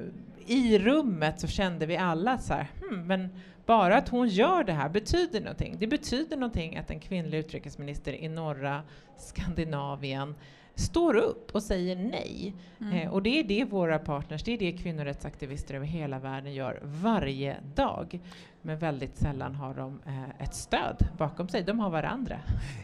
i 0.46 0.78
rummet 0.78 1.40
så 1.40 1.46
kände 1.46 1.86
vi 1.86 1.96
alla 1.96 2.38
så 2.38 2.54
här, 2.54 2.70
hmm, 2.80 3.06
men 3.06 3.28
bara 3.66 3.96
att 3.96 4.08
hon 4.08 4.28
gör 4.28 4.64
det 4.64 4.72
här 4.72 4.88
betyder 4.88 5.40
någonting. 5.40 5.76
Det 5.78 5.86
betyder 5.86 6.36
någonting 6.36 6.76
att 6.76 6.90
en 6.90 7.00
kvinnlig 7.00 7.38
utrikesminister 7.38 8.12
i 8.12 8.28
norra 8.28 8.82
Skandinavien 9.16 10.34
står 10.74 11.16
upp 11.16 11.50
och 11.54 11.62
säger 11.62 11.96
nej. 11.96 12.54
Mm. 12.80 12.94
Eh, 12.94 13.12
och 13.12 13.22
det 13.22 13.38
är 13.38 13.44
det 13.44 13.64
våra 13.64 13.98
partners, 13.98 14.42
det 14.42 14.52
är 14.52 14.58
det 14.58 14.72
kvinnorättsaktivister 14.72 15.74
över 15.74 15.86
hela 15.86 16.18
världen 16.18 16.54
gör 16.54 16.80
varje 16.82 17.56
dag. 17.74 18.20
Men 18.64 18.78
väldigt 18.78 19.16
sällan 19.16 19.54
har 19.54 19.74
de 19.74 20.00
eh, 20.06 20.44
ett 20.44 20.54
stöd 20.54 21.06
bakom 21.18 21.48
sig, 21.48 21.62
de 21.62 21.78
har 21.78 21.90
varandra. 21.90 22.36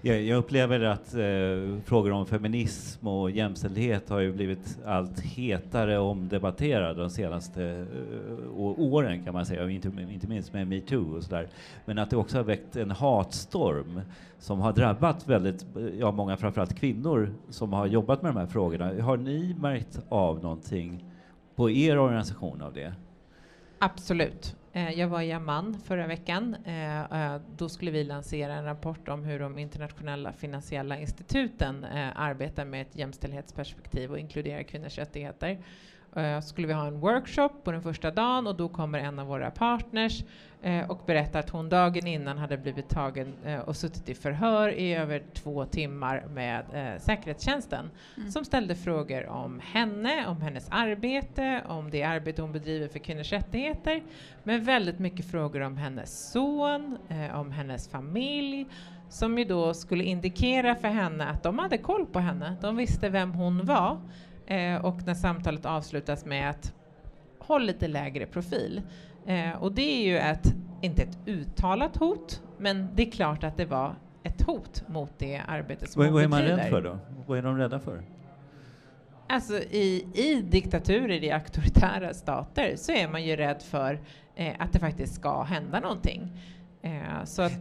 Jag, 0.03 0.23
jag 0.23 0.39
upplever 0.39 0.81
att 0.81 1.15
eh, 1.15 1.83
frågor 1.85 2.13
om 2.13 2.27
feminism 2.27 3.07
och 3.07 3.31
jämställdhet 3.31 4.09
har 4.09 4.21
ju 4.21 4.33
blivit 4.33 4.79
allt 4.87 5.21
hetare 5.21 5.99
omdebatterade 5.99 7.01
de 7.01 7.11
senaste 7.11 7.65
eh, 7.65 8.59
åren 8.59 9.25
kan 9.25 9.35
man 9.35 9.47
säga, 9.47 9.71
inte, 9.71 9.89
inte 9.89 10.29
minst 10.29 10.53
med 10.53 10.69
metoo 10.69 11.17
och 11.17 11.23
sådär. 11.23 11.49
Men 11.85 11.99
att 11.99 12.11
det 12.11 12.17
också 12.17 12.37
har 12.37 12.45
väckt 12.45 12.77
en 12.77 12.91
hatstorm 12.91 14.01
som 14.39 14.61
har 14.61 14.73
drabbat 14.73 15.29
väldigt, 15.29 15.67
ja 15.99 16.11
många 16.11 16.37
framförallt 16.37 16.79
kvinnor 16.79 17.35
som 17.49 17.73
har 17.73 17.87
jobbat 17.87 18.23
med 18.23 18.35
de 18.35 18.39
här 18.39 18.47
frågorna. 18.47 19.03
Har 19.03 19.17
ni 19.17 19.55
märkt 19.59 20.01
av 20.09 20.43
någonting 20.43 21.05
på 21.57 21.71
er 21.71 21.99
organisation 21.99 22.63
av 22.63 22.75
det? 22.75 22.95
Absolut. 23.79 24.58
Eh, 24.73 24.91
jag 24.91 25.09
var 25.09 25.23
i 25.23 25.33
Amman 25.33 25.81
förra 25.85 26.07
veckan. 26.07 26.57
Eh, 26.65 27.33
eh, 27.35 27.41
då 27.57 27.69
skulle 27.69 27.91
vi 27.91 28.05
lansera 28.05 28.55
en 28.55 28.65
rapport 28.65 29.09
om 29.09 29.25
hur 29.25 29.39
de 29.39 29.59
internationella 29.59 30.33
finansiella 30.33 30.99
instituten 30.99 31.85
arbetar 32.15 32.65
med 32.65 32.83
ett 32.83 32.97
jämställdhetsperspektiv 32.97 34.11
och 34.11 34.19
inkluderar 34.19 34.63
kvinnors 34.63 34.99
rättigheter. 34.99 35.59
Uh, 36.17 36.41
skulle 36.41 36.67
vi 36.67 36.73
ha 36.73 36.87
en 36.87 37.01
workshop 37.01 37.49
på 37.65 37.73
den 37.73 37.83
första 37.83 38.11
dagen 38.11 38.47
och 38.47 38.57
då 38.57 38.69
kommer 38.69 38.99
en 38.99 39.19
av 39.19 39.27
våra 39.27 39.51
partners 39.51 40.25
uh, 40.67 40.91
och 40.91 41.01
berättar 41.07 41.41
att 41.41 41.51
hon 41.51 41.69
dagen 41.69 42.07
innan 42.07 42.39
hade 42.39 42.59
blivit 42.59 42.89
tagen 42.89 43.35
uh, 43.47 43.59
och 43.59 43.77
suttit 43.77 44.09
i 44.09 44.15
förhör 44.15 44.69
i 44.69 44.95
över 44.95 45.23
två 45.35 45.65
timmar 45.65 46.25
med 46.31 46.65
säkerhetstjänsten 47.01 47.91
mm. 48.17 48.31
som 48.31 48.45
ställde 48.45 48.75
frågor 48.75 49.27
om 49.27 49.61
henne, 49.61 50.27
om 50.27 50.43
hennes 50.43 50.69
arbete, 50.71 51.63
om 51.69 51.91
det 51.91 52.03
arbete 52.03 52.43
hon 52.43 52.53
bedriver 52.53 52.89
för 52.89 52.99
kvinnors 52.99 53.33
rättigheter, 53.33 54.03
men 54.43 54.65
väldigt 54.65 54.99
mycket 54.99 55.31
frågor 55.31 55.61
om 55.61 55.77
hennes 55.77 56.33
son, 56.33 56.99
om 57.35 57.53
hennes 57.53 57.89
familj, 57.89 58.67
som 59.09 59.39
ju 59.39 59.45
då 59.45 59.75
skulle 59.75 60.05
indikera 60.05 60.75
för 60.75 60.89
henne 60.89 61.27
att 61.27 61.43
de 61.43 61.59
hade 61.59 61.79
koll 61.79 62.07
på 62.07 62.19
henne. 62.19 62.57
De 62.61 62.77
visste 62.77 63.09
vem 63.09 63.33
hon 63.33 63.65
var. 63.65 64.01
Eh, 64.51 64.85
och 64.85 65.07
när 65.07 65.15
samtalet 65.15 65.67
avslutas 65.67 66.25
med 66.25 66.51
att 66.51 66.75
håll 67.39 67.63
lite 67.63 67.89
lägre 67.89 68.27
profil. 68.27 68.83
Eh, 69.27 69.63
och 69.63 69.73
det 69.73 69.83
är 69.83 70.07
ju 70.07 70.19
ett, 70.19 70.55
inte 70.83 71.03
ett 71.03 71.19
uttalat 71.27 71.97
hot, 71.97 72.43
men 72.59 72.89
det 72.95 73.07
är 73.07 73.11
klart 73.11 73.45
att 73.45 73.57
det 73.57 73.65
var 73.65 73.95
ett 74.23 74.43
hot 74.43 74.89
mot 74.89 75.19
det 75.19 75.43
arbete 75.49 75.87
som 75.87 76.03
Vad, 76.03 76.13
vad 76.13 76.23
är 76.23 76.29
man 76.29 76.43
rädd 76.43 76.71
för 76.71 76.83
då? 76.83 76.99
Vad 77.27 77.39
är 77.39 77.43
de 77.43 77.59
rädda 77.59 77.81
för? 77.81 78.03
Alltså 79.29 79.59
i, 79.59 80.07
i 80.15 80.43
diktaturer, 80.43 81.25
i 81.25 81.31
auktoritära 81.31 82.15
stater, 82.15 82.77
så 82.77 82.93
är 82.93 83.09
man 83.09 83.25
ju 83.25 83.37
rädd 83.37 83.63
för 83.63 84.01
eh, 84.35 84.55
att 84.59 84.73
det 84.73 84.79
faktiskt 84.79 85.15
ska 85.15 85.43
hända 85.43 85.81
någonting. 85.81 86.33
Eh, 86.83 86.91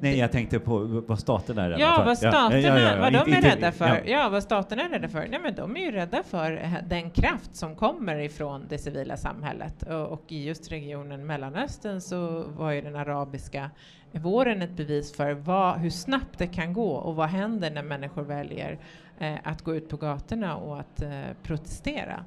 Nej, 0.01 0.17
jag 0.17 0.31
tänkte 0.31 0.59
på 0.59 1.03
vad 1.07 1.19
staterna 1.19 1.63
är 1.63 1.69
rädda 1.69 1.81
ja, 1.81 1.95
för. 1.95 2.05
Vad 2.05 2.17
staterna, 2.17 2.59
ja, 2.59 2.79
ja, 2.79 2.99
vad 2.99 3.13
de 3.13 3.33
är 3.33 3.41
rädda 3.41 3.71
för. 3.71 4.03
Ja. 4.05 4.29
vad 4.29 4.43
staterna 4.43 4.83
är 4.83 4.89
rädda 4.89 5.07
för. 5.07 5.27
Nej, 5.27 5.39
men 5.43 5.55
de 5.55 5.77
är 5.77 5.81
ju 5.81 5.91
rädda 5.91 6.23
för 6.23 6.81
den 6.87 7.11
kraft 7.11 7.55
som 7.55 7.75
kommer 7.75 8.19
ifrån 8.19 8.65
det 8.69 8.77
civila 8.77 9.17
samhället. 9.17 9.83
Och, 9.83 10.07
och 10.07 10.23
i 10.27 10.43
just 10.43 10.71
regionen 10.71 11.25
Mellanöstern 11.25 12.01
så 12.01 12.43
var 12.43 12.71
ju 12.71 12.81
den 12.81 12.95
arabiska 12.95 13.71
våren 14.11 14.61
ett 14.61 14.71
bevis 14.71 15.15
för 15.15 15.33
vad, 15.33 15.77
hur 15.77 15.89
snabbt 15.89 16.37
det 16.37 16.47
kan 16.47 16.73
gå 16.73 16.91
och 16.91 17.15
vad 17.15 17.29
händer 17.29 17.71
när 17.71 17.83
människor 17.83 18.21
väljer 18.21 18.79
eh, 19.19 19.35
att 19.43 19.61
gå 19.61 19.75
ut 19.75 19.89
på 19.89 19.97
gatorna 19.97 20.55
och 20.55 20.79
att 20.79 21.01
eh, 21.01 21.21
protestera. 21.43 22.25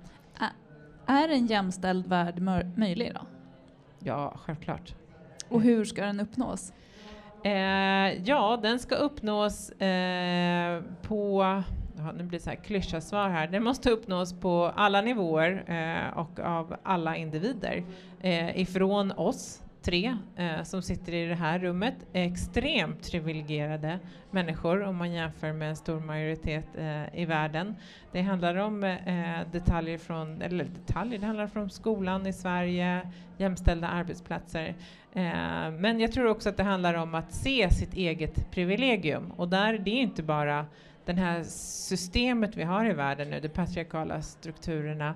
Är 1.06 1.28
en 1.28 1.46
jämställd 1.46 2.06
värld 2.06 2.42
möjlig 2.76 3.12
då? 3.14 3.20
Ja, 3.98 4.34
självklart. 4.44 4.94
Och 5.50 5.62
hur 5.62 5.84
ska 5.84 6.04
den 6.04 6.20
uppnås? 6.20 6.72
Eh, 7.44 8.22
ja, 8.24 8.58
den 8.62 8.78
ska 8.78 8.94
uppnås 8.94 9.70
eh, 9.70 10.82
på 11.02 11.44
Ja, 11.96 12.12
nu 12.12 12.24
blir 12.24 12.38
det 12.38 12.44
så 12.44 12.50
här 12.50 12.56
klyscha 12.56 13.00
svar 13.00 13.28
här. 13.28 13.46
Den 13.46 13.64
måste 13.64 13.90
uppnås 13.90 14.40
på 14.40 14.72
alla 14.76 15.00
nivåer 15.00 15.64
eh, 15.66 16.18
och 16.18 16.40
av 16.40 16.76
alla 16.82 17.16
individer. 17.16 17.84
Eh, 18.20 18.60
ifrån 18.60 19.12
oss 19.12 19.62
tre 19.82 20.16
eh, 20.36 20.62
som 20.62 20.82
sitter 20.82 21.14
i 21.14 21.26
det 21.26 21.34
här 21.34 21.58
rummet, 21.58 21.94
är 22.12 22.24
extremt 22.24 23.10
privilegierade 23.10 23.98
människor 24.30 24.82
om 24.82 24.96
man 24.96 25.12
jämför 25.12 25.52
med 25.52 25.68
en 25.68 25.76
stor 25.76 26.00
majoritet 26.00 26.64
eh, 26.78 27.20
i 27.20 27.24
världen. 27.24 27.76
Det 28.12 28.22
handlar 28.22 28.56
om 28.56 28.84
eh, 28.84 29.40
detaljer 29.52 29.98
från, 29.98 30.42
eller 30.42 30.64
detaljer, 30.64 31.18
det 31.18 31.26
handlar 31.26 31.58
om 31.58 31.70
skolan 31.70 32.26
i 32.26 32.32
Sverige, 32.32 33.10
jämställda 33.38 33.88
arbetsplatser. 33.88 34.74
Eh, 35.12 35.70
men 35.70 36.00
jag 36.00 36.12
tror 36.12 36.26
också 36.26 36.48
att 36.48 36.56
det 36.56 36.62
handlar 36.62 36.94
om 36.94 37.14
att 37.14 37.32
se 37.32 37.70
sitt 37.70 37.94
eget 37.94 38.50
privilegium 38.50 39.30
och 39.36 39.48
där, 39.48 39.78
det 39.78 39.90
är 39.90 40.00
inte 40.00 40.22
bara 40.22 40.66
det 41.04 41.12
här 41.12 41.42
systemet 41.42 42.56
vi 42.56 42.62
har 42.62 42.90
i 42.90 42.92
världen 42.92 43.30
nu, 43.30 43.40
de 43.40 43.48
patriarkala 43.48 44.22
strukturerna, 44.22 45.14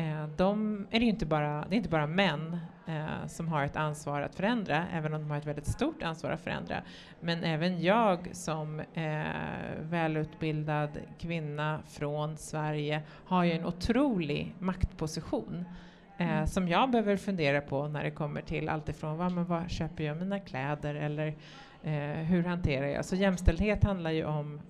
eh, 0.00 0.26
de 0.36 0.86
är 0.90 1.00
det 1.00 1.06
inte 1.06 1.26
bara, 1.26 1.64
det 1.68 1.74
är 1.74 1.76
inte 1.76 1.88
bara 1.88 2.06
män 2.06 2.56
eh, 2.86 3.26
som 3.26 3.48
har 3.48 3.64
ett 3.64 3.76
ansvar 3.76 4.20
att 4.20 4.34
förändra, 4.34 4.86
även 4.92 5.14
om 5.14 5.20
de 5.20 5.30
har 5.30 5.38
ett 5.38 5.46
väldigt 5.46 5.66
stort 5.66 6.02
ansvar 6.02 6.30
att 6.30 6.40
förändra. 6.40 6.82
Men 7.20 7.44
även 7.44 7.82
jag 7.82 8.28
som 8.32 8.80
eh, 8.80 9.22
välutbildad 9.80 10.98
kvinna 11.18 11.80
från 11.88 12.36
Sverige 12.36 13.02
har 13.24 13.44
ju 13.44 13.52
en 13.52 13.66
otrolig 13.66 14.54
maktposition 14.58 15.64
eh, 16.18 16.32
mm. 16.32 16.46
som 16.46 16.68
jag 16.68 16.90
behöver 16.90 17.16
fundera 17.16 17.60
på 17.60 17.88
när 17.88 18.04
det 18.04 18.10
kommer 18.10 18.40
till 18.42 18.68
allt 18.68 18.88
ifrån 18.88 19.18
vad, 19.18 19.32
men 19.32 19.44
vad 19.44 19.70
köper 19.70 20.04
jag 20.04 20.16
mina 20.16 20.40
kläder 20.40 20.94
eller 20.94 21.26
eh, 21.82 22.24
hur 22.24 22.44
hanterar 22.44 22.86
jag? 22.86 23.04
Så 23.04 23.16
jämställdhet 23.16 23.84
handlar 23.84 24.10
ju 24.10 24.24
om 24.24 24.60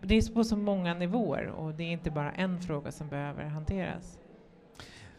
det 0.00 0.16
är 0.16 0.34
på 0.34 0.44
så 0.44 0.56
många 0.56 0.94
nivåer 0.94 1.46
och 1.46 1.74
det 1.74 1.82
är 1.82 1.92
inte 1.92 2.10
bara 2.10 2.32
en 2.32 2.60
fråga 2.60 2.92
som 2.92 3.08
behöver 3.08 3.44
hanteras. 3.44 4.18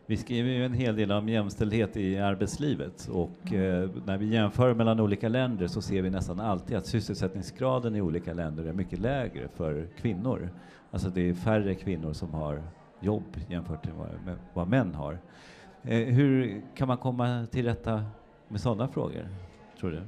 Vi 0.08 0.18
skriver 0.18 0.50
ju 0.50 0.66
en 0.66 0.74
hel 0.74 0.96
del 0.96 1.12
om 1.12 1.30
jämställdhet 1.30 1.98
i 1.98 2.18
arbetslivet 2.18 3.10
och 3.12 3.54
eh, 3.54 3.90
när 4.06 4.18
vi 4.18 4.26
jämför 4.26 4.74
mellan 4.74 5.00
olika 5.00 5.30
länder 5.30 5.68
så 5.68 5.82
ser 5.82 6.02
vi 6.02 6.10
nästan 6.10 6.40
alltid 6.40 6.78
att 6.78 6.86
sysselsättningsgraden 6.86 7.96
i 7.96 8.02
olika 8.02 8.34
länder 8.34 8.66
är 8.66 8.74
mycket 8.74 9.00
lägre 9.00 9.48
för 9.48 9.88
kvinnor. 9.98 10.50
Alltså 10.92 11.10
det 11.10 11.30
är 11.30 11.34
färre 11.34 11.76
kvinnor 11.76 12.14
som 12.14 12.34
har 12.34 12.64
jobb 13.00 13.38
jämfört 13.50 13.86
med 13.86 13.94
vad, 13.96 14.10
med 14.26 14.38
vad 14.54 14.68
män 14.68 14.94
har. 14.94 15.20
Eh, 15.84 16.00
hur 16.00 16.62
kan 16.76 16.88
man 16.88 16.98
komma 16.98 17.48
till 17.52 17.66
rätta 17.66 18.04
med 18.48 18.62
sådana 18.62 18.88
frågor, 18.88 19.28
tror 19.80 19.92
du? 19.92 20.02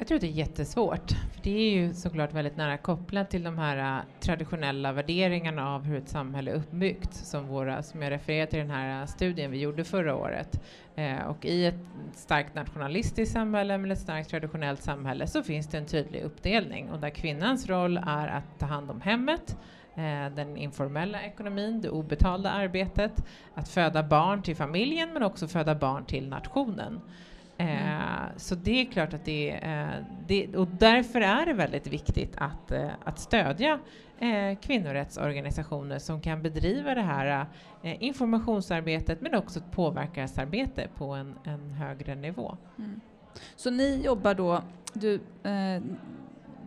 Jag 0.00 0.06
tror 0.06 0.16
att 0.16 0.20
det 0.20 0.26
är 0.26 0.30
jättesvårt. 0.30 1.10
För 1.10 1.42
det 1.42 1.50
är 1.50 1.70
ju 1.70 1.94
såklart 1.94 2.34
väldigt 2.34 2.56
nära 2.56 2.76
kopplat 2.76 3.30
till 3.30 3.42
de 3.42 3.58
här 3.58 3.98
äh, 3.98 4.04
traditionella 4.20 4.92
värderingarna 4.92 5.74
av 5.74 5.84
hur 5.84 5.96
ett 5.98 6.08
samhälle 6.08 6.50
är 6.50 6.54
uppbyggt, 6.54 7.14
som, 7.14 7.46
våra, 7.46 7.82
som 7.82 8.02
jag 8.02 8.10
refererar 8.10 8.46
till 8.46 8.58
den 8.58 8.70
här 8.70 9.00
äh, 9.00 9.06
studien 9.06 9.50
vi 9.50 9.60
gjorde 9.60 9.84
förra 9.84 10.16
året. 10.16 10.60
Eh, 10.94 11.26
och 11.26 11.44
i 11.44 11.66
ett 11.66 11.78
starkt 12.14 12.54
nationalistiskt 12.54 13.32
samhälle, 13.32 13.78
med 13.78 13.92
ett 13.92 13.98
starkt 13.98 14.30
traditionellt 14.30 14.82
samhälle, 14.82 15.26
så 15.26 15.42
finns 15.42 15.68
det 15.68 15.78
en 15.78 15.86
tydlig 15.86 16.22
uppdelning 16.22 16.90
och 16.90 16.98
där 17.00 17.10
kvinnans 17.10 17.68
roll 17.68 17.96
är 17.96 18.28
att 18.28 18.58
ta 18.58 18.66
hand 18.66 18.90
om 18.90 19.00
hemmet, 19.00 19.56
eh, 19.94 20.34
den 20.36 20.56
informella 20.56 21.22
ekonomin, 21.22 21.80
det 21.80 21.90
obetalda 21.90 22.50
arbetet, 22.50 23.24
att 23.54 23.68
föda 23.68 24.02
barn 24.02 24.42
till 24.42 24.56
familjen 24.56 25.12
men 25.12 25.22
också 25.22 25.48
föda 25.48 25.74
barn 25.74 26.04
till 26.04 26.28
nationen. 26.28 27.00
Mm. 27.60 28.22
Eh, 28.22 28.36
så 28.36 28.54
det 28.54 28.80
är 28.80 28.84
klart 28.84 29.14
att 29.14 29.24
det 29.24 29.50
är, 29.50 29.98
eh, 29.98 30.04
det, 30.26 30.56
och 30.56 30.66
därför 30.66 31.20
är 31.20 31.46
det 31.46 31.52
väldigt 31.52 31.86
viktigt 31.86 32.34
att, 32.36 32.70
eh, 32.70 32.90
att 33.04 33.18
stödja 33.18 33.78
kvinnorättsorganisationer 34.60 35.98
som 35.98 36.20
kan 36.20 36.42
bedriva 36.42 36.94
det 36.94 37.02
här 37.02 37.46
informationsarbetet 37.82 39.20
men 39.20 39.34
också 39.34 39.58
ett 39.58 39.70
påverkansarbete 39.70 40.88
på 40.94 41.10
en, 41.12 41.34
en 41.44 41.70
högre 41.70 42.14
nivå. 42.14 42.56
Mm. 42.78 43.00
Så 43.56 43.70
ni 43.70 44.02
jobbar 44.04 44.34
då, 44.34 44.62
du, 44.92 45.14
eh, 45.42 45.82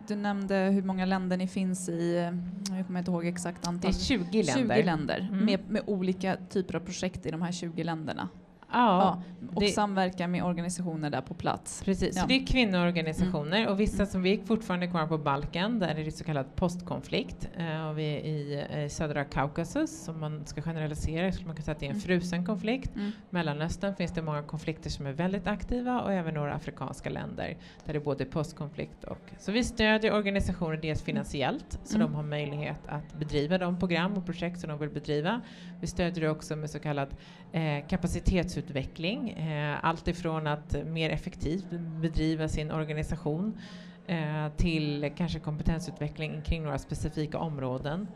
du 0.08 0.16
nämnde 0.16 0.54
hur 0.54 0.82
många 0.82 1.04
länder 1.04 1.36
ni 1.36 1.48
finns 1.48 1.88
i, 1.88 2.30
jag 2.70 2.86
kommer 2.86 2.98
inte 2.98 3.10
ihåg 3.10 3.26
exakt 3.26 3.66
antal. 3.66 3.90
Det 3.90 3.96
är 3.96 4.00
20 4.00 4.42
länder. 4.42 4.74
20 4.74 4.82
länder 4.82 5.28
Mm. 5.32 5.44
med, 5.44 5.60
med 5.70 5.82
olika 5.86 6.36
typer 6.50 6.76
av 6.76 6.80
projekt 6.80 7.26
i 7.26 7.30
de 7.30 7.42
här 7.42 7.52
20 7.52 7.84
länderna. 7.84 8.28
Ja, 8.74 9.22
och 9.54 9.60
det- 9.60 9.66
samverkar 9.68 10.28
med 10.28 10.44
organisationer 10.44 11.10
där 11.10 11.20
på 11.20 11.34
plats. 11.34 11.82
Precis, 11.84 12.16
Ja. 12.16 12.22
så 12.22 12.28
det 12.28 12.34
är 12.34 12.46
kvinnoorganisationer 12.46 13.68
och 13.68 13.80
vissa 13.80 13.96
Mm. 13.96 14.06
som 14.06 14.22
vi 14.22 14.38
fortfarande 14.46 14.86
kvar 14.86 15.06
på 15.06 15.18
Balkan, 15.18 15.78
där 15.78 15.94
är 15.94 16.04
det 16.04 16.10
så 16.12 16.24
kallad 16.24 16.56
postkonflikt. 16.56 17.48
Eh, 17.56 17.88
och 17.88 17.98
vi 17.98 18.04
är 18.14 18.18
i 18.18 18.64
eh, 18.82 18.88
södra 18.88 19.24
Kaukasus, 19.24 20.04
som 20.04 20.20
man 20.20 20.46
ska 20.46 20.62
generalisera 20.62 21.32
skulle 21.32 21.46
man 21.46 21.56
kunna 21.56 21.64
säga 21.64 21.72
att 21.74 21.80
det 21.80 21.86
är 21.86 21.90
en 21.90 21.96
Mm. 21.96 22.00
frusen 22.02 22.46
konflikt. 22.46 22.94
Mm. 22.96 23.10
Mellanöstern 23.30 23.94
finns 23.96 24.12
det 24.12 24.22
många 24.22 24.42
konflikter 24.42 24.90
som 24.90 25.06
är 25.06 25.12
väldigt 25.12 25.46
aktiva 25.46 26.00
och 26.00 26.12
även 26.12 26.34
några 26.34 26.54
afrikanska 26.54 27.10
länder 27.10 27.56
där 27.84 27.92
det 27.92 27.98
är 27.98 28.04
både 28.04 28.24
postkonflikt 28.24 29.04
och... 29.04 29.18
Så 29.38 29.52
vi 29.52 29.64
stödjer 29.64 30.12
organisationer 30.14 30.76
dels 30.76 31.02
finansiellt, 31.02 31.78
så 31.84 31.96
Mm. 31.96 32.06
de 32.08 32.14
har 32.14 32.22
möjlighet 32.22 32.80
att 32.88 33.18
bedriva 33.18 33.58
de 33.58 33.78
program 33.78 34.12
och 34.14 34.26
projekt 34.26 34.60
som 34.60 34.70
de 34.70 34.78
vill 34.78 34.90
bedriva. 34.90 35.40
Vi 35.80 35.86
stödjer 35.86 36.30
också 36.30 36.56
med 36.56 36.70
så 36.70 36.78
kallad 36.78 37.08
eh, 37.54 37.86
kapacitetsutveckling, 37.88 39.30
eh, 39.30 39.84
allt 39.84 40.08
ifrån 40.08 40.46
att 40.46 40.76
mer 40.86 41.10
effektivt 41.10 41.66
bedriva 42.00 42.48
sin 42.48 42.70
organisation 42.70 43.58
eh, 44.06 44.48
till 44.56 45.12
kanske 45.16 45.38
kompetensutveckling 45.38 46.42
kring 46.42 46.62
några 46.62 46.78
specifika 46.78 47.38
områden. 47.38 48.08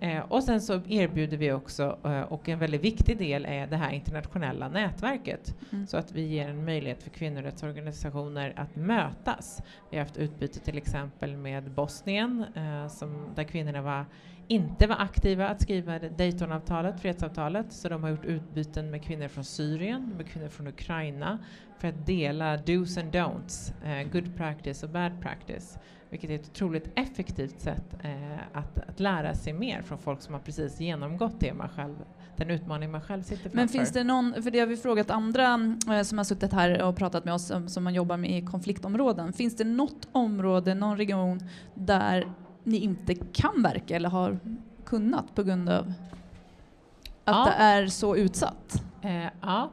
Eh, 0.00 0.18
och 0.28 0.42
sen 0.42 0.60
så 0.60 0.80
erbjuder 0.88 1.36
vi 1.36 1.52
också, 1.52 1.98
eh, 2.04 2.20
och 2.20 2.48
en 2.48 2.58
väldigt 2.58 2.84
viktig 2.84 3.18
del 3.18 3.44
är 3.44 3.66
det 3.66 3.76
här 3.76 3.90
internationella 3.90 4.68
nätverket, 4.68 5.54
Mm. 5.72 5.86
så 5.86 5.96
att 5.96 6.12
vi 6.12 6.22
ger 6.26 6.48
en 6.48 6.64
möjlighet 6.64 7.02
för 7.02 7.10
kvinnorättsorganisationer 7.10 8.52
att 8.56 8.76
mötas. 8.76 9.62
Vi 9.90 9.96
har 9.96 10.04
haft 10.04 10.16
utbyte 10.16 10.60
till 10.60 10.78
exempel 10.78 11.36
med 11.36 11.70
Bosnien, 11.70 12.44
eh, 12.54 12.88
som, 12.88 13.26
där 13.34 13.44
kvinnorna 13.44 13.82
var, 13.82 14.04
inte 14.48 14.86
var 14.86 14.96
aktiva 14.96 15.48
att 15.48 15.62
skriva 15.62 15.98
Daytonavtalet, 15.98 17.00
fredsavtalet, 17.00 17.72
så 17.72 17.88
de 17.88 18.02
har 18.02 18.10
gjort 18.10 18.24
utbyten 18.24 18.90
med 18.90 19.02
kvinnor 19.02 19.28
från 19.28 19.44
Syrien, 19.44 20.12
med 20.16 20.26
kvinnor 20.26 20.48
från 20.48 20.66
Ukraina, 20.66 21.38
för 21.78 21.88
att 21.88 22.06
dela 22.06 22.56
dos 22.56 22.98
and 22.98 23.12
don'ts, 23.14 23.72
eh, 23.84 24.08
good 24.12 24.36
practice 24.36 24.82
och 24.82 24.90
bad 24.90 25.20
practice, 25.20 25.78
vilket 26.10 26.30
är 26.30 26.34
ett 26.34 26.50
otroligt 26.50 26.90
effektivt 26.94 27.60
sätt 27.60 27.94
eh, 28.02 28.38
att, 28.52 28.78
att 28.88 29.00
lära 29.00 29.34
sig 29.34 29.52
mer 29.52 29.82
från 29.82 29.98
folk 29.98 30.22
som 30.22 30.34
har 30.34 30.40
precis 30.40 30.80
genomgått 30.80 31.40
det 31.40 31.54
man 31.54 31.68
själv, 31.68 31.96
den 32.36 32.50
utmaning 32.50 32.90
man 32.90 33.00
själv 33.00 33.22
sitter 33.22 33.42
framför. 33.42 33.56
Men 33.56 33.68
finns 33.68 33.92
det 33.92 34.04
någon, 34.04 34.42
för 34.42 34.50
det 34.50 34.60
har 34.60 34.66
vi 34.66 34.76
frågat 34.76 35.10
andra 35.10 35.76
eh, 35.90 36.02
som 36.02 36.18
har 36.18 36.24
suttit 36.24 36.52
här 36.52 36.82
och 36.82 36.96
pratat 36.96 37.24
med 37.24 37.34
oss 37.34 37.46
som, 37.46 37.68
som 37.68 37.84
man 37.84 37.94
jobbar 37.94 38.16
med 38.16 38.38
i 38.38 38.46
konfliktområden. 38.46 39.32
Finns 39.32 39.56
det 39.56 39.64
något 39.64 40.08
område, 40.12 40.74
någon 40.74 40.96
region 40.96 41.40
där 41.74 42.24
ni 42.66 42.76
inte 42.76 43.14
kan 43.14 43.62
verka 43.62 43.96
eller 43.96 44.08
har 44.08 44.38
kunnat 44.84 45.34
på 45.34 45.42
grund 45.42 45.68
av 45.68 45.92
att 47.24 47.36
Ja. 47.36 47.44
det 47.44 47.50
är 47.64 47.86
så 47.86 48.16
utsatt? 48.16 48.82
Eh, 49.02 49.24
ja. 49.42 49.70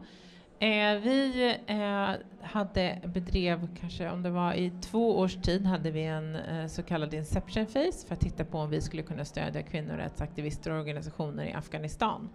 Eh, 0.59 0.99
vi 1.01 1.55
eh, 1.67 2.09
hade 2.41 2.99
bedrev, 3.05 3.67
kanske 3.79 4.09
om 4.11 4.23
det 4.23 4.29
var 4.29 4.53
i 4.53 4.71
två 4.81 5.19
års 5.19 5.35
tid, 5.35 5.65
hade 5.65 5.91
vi 5.91 6.03
en 6.03 6.35
eh, 6.35 6.67
så 6.67 6.83
kallad 6.83 7.13
inception 7.13 7.65
phase 7.65 8.07
för 8.07 8.13
att 8.13 8.19
titta 8.21 8.45
på 8.45 8.57
om 8.57 8.69
vi 8.69 8.81
skulle 8.81 9.01
kunna 9.03 9.25
stödja 9.25 9.61
kvinnorättsaktivister 9.63 10.71
och 10.71 10.79
organisationer 10.79 11.45
i 11.45 11.53
Afghanistan. 11.53 12.29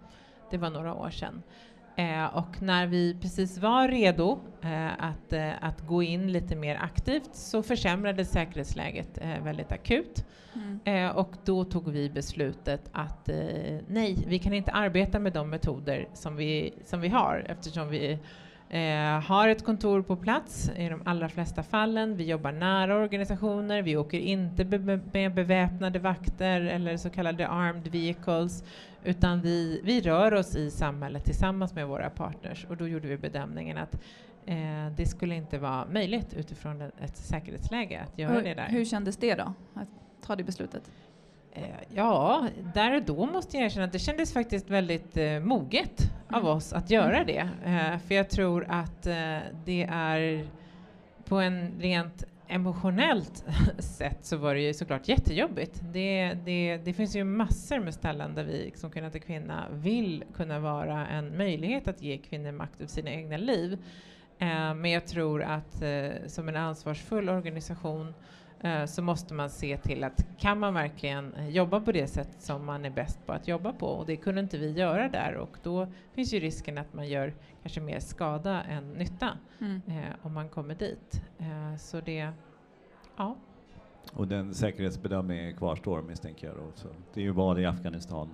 Det 0.51 0.57
var 0.57 0.69
några 0.69 0.93
år 0.93 1.09
sedan. 1.09 1.41
Eh, 1.95 2.25
och 2.25 2.61
när 2.61 2.87
vi 2.87 3.17
precis 3.21 3.57
var 3.57 3.87
redo 3.87 4.39
eh, 4.61 5.03
att, 5.03 5.33
eh, 5.33 5.51
att 5.61 5.81
gå 5.87 6.03
in 6.03 6.31
lite 6.31 6.55
mer 6.55 6.75
aktivt 6.81 7.29
så 7.35 7.63
försämrades 7.63 8.31
säkerhetsläget 8.31 9.19
väldigt 9.43 9.71
akut. 9.71 10.25
Eh, 10.83 11.09
och 11.09 11.31
då 11.45 11.63
tog 11.63 11.89
vi 11.89 12.09
beslutet 12.09 12.89
att 12.91 13.29
nej, 13.87 14.25
vi 14.27 14.39
kan 14.39 14.53
inte 14.53 14.71
arbeta 14.71 15.19
med 15.19 15.33
de 15.33 15.49
metoder 15.49 16.07
som 16.13 16.35
vi, 16.35 16.73
som 16.85 17.01
vi 17.01 17.07
har 17.07 17.45
eftersom 17.49 17.89
vi 17.89 18.19
eh, 18.69 19.21
har 19.21 19.47
ett 19.47 19.63
kontor 19.65 20.01
på 20.01 20.15
plats 20.15 20.71
i 20.77 20.89
de 20.89 21.01
allra 21.05 21.29
flesta 21.29 21.63
fallen. 21.63 22.15
Vi 22.17 22.25
jobbar 22.29 22.51
nära 22.51 22.95
organisationer, 22.95 23.81
vi 23.81 23.97
åker 23.97 24.19
inte 24.19 24.65
be 24.65 24.79
med 25.13 25.33
beväpnade 25.33 25.99
vakter 25.99 26.61
eller 26.61 26.97
så 26.97 27.09
kallade 27.09 27.47
armed 27.47 27.87
vehicles 27.87 28.63
utan 29.03 29.41
vi, 29.41 29.81
vi 29.83 30.01
rör 30.01 30.33
oss 30.33 30.55
i 30.55 30.71
samhället 30.71 31.25
tillsammans 31.25 31.75
med 31.75 31.87
våra 31.87 32.09
partners 32.09 32.65
och 32.69 32.77
då 32.77 32.87
gjorde 32.87 33.07
vi 33.07 33.17
bedömningen 33.17 33.77
att 33.77 33.93
eh, 34.45 34.89
det 34.97 35.05
skulle 35.05 35.35
inte 35.35 35.57
vara 35.57 35.85
möjligt 35.91 36.33
utifrån 36.33 36.81
ett- 36.81 36.93
ett 37.01 37.17
säkerhetsläge 37.17 38.01
att 38.01 38.17
göra 38.19 38.33
Hur, 38.33 38.43
det 38.43 38.53
där. 38.53 38.67
hur 38.69 38.85
kändes 38.85 39.17
det 39.17 39.35
då, 39.35 39.53
att 39.73 39.87
ta 40.21 40.35
det 40.35 40.43
beslutet? 40.43 40.91
Eh, 41.53 41.63
Ja, 41.95 42.47
där 42.73 42.95
och 42.95 43.03
då 43.03 43.25
måste 43.25 43.57
jag 43.57 43.65
erkänna 43.65 43.85
att 43.85 43.91
det 43.91 43.99
kändes 43.99 44.33
faktiskt 44.33 44.69
väldigt 44.69 45.17
eh, 45.17 45.39
moget 45.39 46.11
av 46.29 46.39
Mm. 46.39 46.47
oss 46.51 46.73
att 46.73 46.89
göra 46.89 47.23
det. 47.23 47.49
Eh, 47.65 47.97
för 48.07 48.15
jag 48.15 48.29
tror 48.29 48.65
att 48.69 49.07
eh, 49.07 49.37
det 49.65 49.87
är 49.91 50.47
på 51.25 51.35
en 51.39 51.79
rent 51.79 52.23
emotionellt 52.47 53.45
sätt 53.79 54.17
så 54.21 54.37
var 54.37 54.53
det 54.55 54.61
ju 54.61 54.73
såklart 54.73 55.07
jättejobbigt. 55.07 55.81
Det, 55.93 56.33
det, 56.45 56.77
det 56.77 56.93
finns 56.93 57.15
ju 57.15 57.23
massor 57.23 57.79
med 57.79 57.93
ställen 57.93 58.35
där 58.35 58.43
vi 58.43 58.71
som 58.75 58.91
Kvinna 58.91 59.09
till 59.09 59.21
Kvinna 59.21 59.65
vill 59.71 60.23
kunna 60.33 60.59
vara 60.59 61.07
en 61.07 61.37
möjlighet 61.37 61.87
att 61.87 62.01
ge 62.01 62.17
kvinnor 62.17 62.51
makt 62.51 62.79
över 62.81 62.89
sina 62.89 63.09
egna 63.11 63.37
liv. 63.37 63.77
Eh, 64.39 64.73
men 64.73 64.91
jag 64.91 65.05
tror 65.07 65.43
att 65.43 65.81
eh, 65.81 66.09
som 66.27 66.49
en 66.49 66.55
ansvarsfull 66.55 67.29
organisation 67.29 68.13
så 68.85 69.01
måste 69.01 69.33
man 69.33 69.49
se 69.49 69.77
till 69.77 70.03
att 70.03 70.25
kan 70.37 70.59
man 70.59 70.73
verkligen 70.73 71.33
eh, 71.33 71.49
jobba 71.49 71.79
på 71.81 71.91
det 71.91 72.07
sätt 72.07 72.29
som 72.39 72.65
man 72.65 72.85
är 72.85 72.89
bäst 72.89 73.25
på 73.25 73.33
att 73.33 73.47
jobba 73.47 73.73
på 73.73 73.85
och 73.87 74.05
det 74.05 74.15
kunde 74.15 74.41
inte 74.41 74.57
vi 74.57 74.71
göra 74.71 75.09
där 75.09 75.33
och 75.35 75.57
då 75.63 75.87
finns 76.13 76.33
ju 76.33 76.39
risken 76.39 76.77
att 76.77 76.93
man 76.93 77.07
gör 77.07 77.33
kanske 77.61 77.81
mer 77.81 77.99
skada 77.99 78.61
än 78.63 78.91
nytta 78.93 79.29
Mm. 79.61 79.81
eh, 79.87 80.03
om 80.21 80.33
man 80.33 80.49
kommer 80.49 80.75
dit. 80.75 81.21
Eh, 81.39 81.75
så 81.77 82.01
det, 82.01 82.29
ja. 83.17 83.35
Och 84.13 84.27
den 84.27 84.53
säkerhetsbedömningen 84.53 85.55
kvarstår 85.57 86.01
misstänker 86.01 86.47
jag 86.47 86.55
då. 86.55 86.63
Så 86.75 86.87
det 87.13 87.19
är 87.19 87.23
ju 87.23 87.31
val 87.31 87.59
i 87.59 87.65
Afghanistan. 87.65 88.29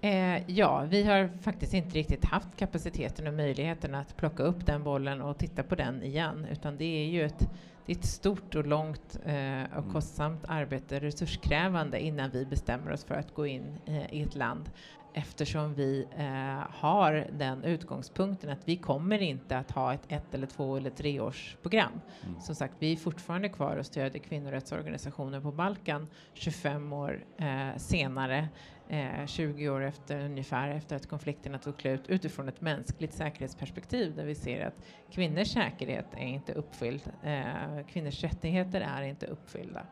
Eh, 0.00 0.50
ja, 0.50 0.84
vi 0.88 1.02
har 1.02 1.30
faktiskt 1.42 1.74
inte 1.74 1.98
riktigt 1.98 2.24
haft 2.24 2.56
kapaciteten 2.56 3.26
och 3.26 3.34
möjligheten 3.34 3.94
att 3.94 4.16
plocka 4.16 4.42
upp 4.42 4.66
den 4.66 4.82
bollen 4.82 5.22
och 5.22 5.38
titta 5.38 5.62
på 5.62 5.74
den 5.74 6.02
igen, 6.02 6.46
utan 6.52 6.76
det 6.76 6.84
är 6.84 7.06
ju 7.06 7.24
ett, 7.24 7.50
det 7.86 7.92
är 7.92 7.96
ett 7.96 8.04
stort 8.04 8.54
och 8.54 8.66
långt 8.66 9.16
eh, 9.24 9.62
och 9.62 9.78
Mm. 9.78 9.92
kostsamt 9.92 10.44
arbete, 10.48 11.00
resurskrävande, 11.00 12.00
innan 12.00 12.30
vi 12.30 12.46
bestämmer 12.46 12.92
oss 12.92 13.04
för 13.04 13.14
att 13.14 13.34
gå 13.34 13.46
in 13.46 13.78
eh, 13.86 14.14
i 14.14 14.22
ett 14.22 14.34
land 14.34 14.70
eftersom 15.16 15.74
vi 15.74 16.06
eh, 16.16 16.66
har 16.70 17.26
den 17.32 17.64
utgångspunkten 17.64 18.50
att 18.50 18.68
vi 18.68 18.76
kommer 18.76 19.22
inte 19.22 19.58
att 19.58 19.70
ha 19.70 19.94
ett 19.94 20.02
ett 20.08 20.34
eller 20.34 20.46
två 20.46 20.76
eller 20.76 20.90
treårsprogram. 20.90 22.00
Mm. 22.22 22.40
Som 22.40 22.54
sagt, 22.54 22.74
vi 22.78 22.92
är 22.92 22.96
fortfarande 22.96 23.48
kvar 23.48 23.76
och 23.76 23.86
stödjer 23.86 24.22
kvinnorättsorganisationer 24.22 25.40
på 25.40 25.52
Balkan 25.52 26.08
25 26.34 26.92
år 26.92 27.24
eh, 27.36 27.76
senare, 27.76 28.48
eh, 28.88 29.26
20 29.26 29.68
år 29.68 29.84
efter 29.84 30.24
ungefär 30.24 30.68
efter 30.68 30.96
att 30.96 31.06
konflikterna 31.06 31.58
tog 31.58 31.80
slut 31.80 32.02
utifrån 32.08 32.48
ett 32.48 32.60
mänskligt 32.60 33.14
säkerhetsperspektiv 33.14 34.16
där 34.16 34.24
vi 34.24 34.34
ser 34.34 34.66
att 34.66 34.74
kvinnors 35.10 35.48
säkerhet 35.48 36.06
är 36.16 36.26
inte 36.26 36.52
uppfylld, 36.52 37.02
eh, 37.22 37.86
kvinnors 37.92 38.22
rättigheter 38.22 38.80
är 38.80 39.02
inte 39.02 39.26
uppfyllda. 39.26 39.82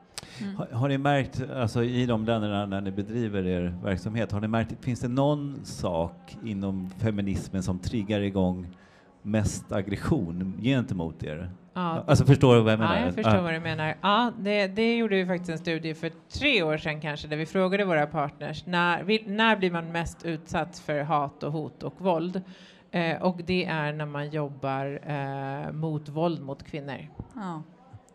Mm. 0.40 0.57
Har, 0.57 0.66
har 0.66 0.88
ni 0.88 0.98
märkt, 0.98 1.42
alltså 1.50 1.85
i 1.85 2.07
de 2.07 2.24
länderna 2.24 2.66
när 2.66 2.81
ni 2.81 2.90
bedriver 2.90 3.46
er 3.46 3.78
verksamhet, 3.83 4.33
har 4.33 4.40
ni 4.40 4.48
märkt, 4.48 4.85
finns 4.85 5.00
det 5.00 5.09
någon 5.09 5.64
sak 5.64 6.37
inom 6.44 6.90
feminismen 6.90 7.62
som 7.62 7.78
triggar 7.78 8.20
igång 8.20 8.76
mest 9.22 9.72
aggression 9.72 10.54
gentemot 10.62 11.22
er? 11.22 11.50
Ja, 11.74 12.04
Alltså 12.06 12.24
förstår 12.24 12.54
du 12.56 12.61
vad 12.62 12.72
jag 12.72 12.78
menar? 12.78 12.96
Ja, 12.96 13.04
jag 13.04 13.14
förstår 13.14 13.35
Ja. 13.35 13.42
vad 13.42 13.52
du 13.54 13.61
menar. 13.61 13.94
Ja, 14.02 14.32
det, 14.38 14.66
det 14.66 14.96
gjorde 14.96 15.16
vi 15.16 15.26
faktiskt 15.26 15.50
en 15.50 15.58
studie 15.58 15.94
för 15.94 16.11
tre 16.32 16.62
år 16.62 16.76
sedan 16.76 17.00
kanske, 17.00 17.28
där 17.28 17.37
vi 17.37 17.46
frågade 17.46 17.85
våra 17.85 18.06
partners 18.06 18.66
när, 18.66 19.02
vi, 19.02 19.22
när 19.26 19.56
blir 19.56 19.70
man 19.70 19.92
mest 19.92 20.24
utsatt 20.24 20.78
för 20.78 21.00
hat 21.02 21.42
och 21.42 21.52
hot 21.52 21.82
och 21.82 21.94
våld? 22.00 22.42
Eh, 22.90 23.22
och 23.22 23.40
det 23.46 23.64
är 23.64 23.92
när 23.92 24.06
man 24.06 24.30
jobbar 24.30 25.00
eh, 25.06 25.72
mot 25.72 26.08
våld 26.08 26.40
mot 26.42 26.62
kvinnor. 26.62 27.08
Ja. 27.35 27.62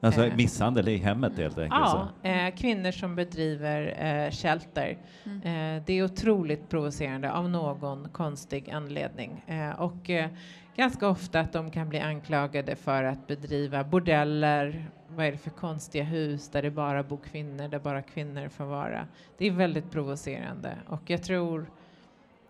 Alltså 0.01 0.25
Eh. 0.25 0.35
misshandel 0.35 0.87
i 0.87 0.97
hemmet 0.97 1.37
helt 1.37 1.57
enkelt? 1.57 1.81
Ja, 1.85 2.07
så. 2.23 2.27
eh, 2.27 2.55
kvinnor 2.55 2.91
som 2.91 3.15
bedriver 3.15 3.95
eh, 4.05 4.31
shelter. 4.31 4.97
Mm. 5.25 5.37
Eh, 5.77 5.83
det 5.85 5.93
är 5.93 6.03
otroligt 6.03 6.69
provocerande 6.69 7.31
av 7.31 7.49
någon 7.49 8.09
konstig 8.09 8.69
anledning. 8.69 9.43
Eh, 9.47 9.69
och 9.81 10.09
eh, 10.09 10.29
ganska 10.77 11.07
ofta 11.07 11.39
att 11.39 11.53
de 11.53 11.71
kan 11.71 11.89
bli 11.89 11.99
anklagade 11.99 12.75
för 12.75 13.03
att 13.03 13.27
bedriva 13.27 13.83
bordeller, 13.83 14.89
vad 15.07 15.25
är 15.25 15.31
det 15.31 15.37
för 15.37 15.49
konstiga 15.49 16.03
hus 16.03 16.49
där 16.49 16.61
det 16.61 16.71
bara 16.71 17.03
bor 17.03 17.19
kvinnor, 17.31 17.67
där 17.67 17.79
bara 17.79 18.01
kvinnor 18.01 18.49
får 18.49 18.65
vara. 18.65 19.07
Det 19.37 19.47
är 19.47 19.51
väldigt 19.51 19.91
provocerande 19.91 20.77
och 20.87 21.09
jag 21.09 21.23
tror 21.23 21.65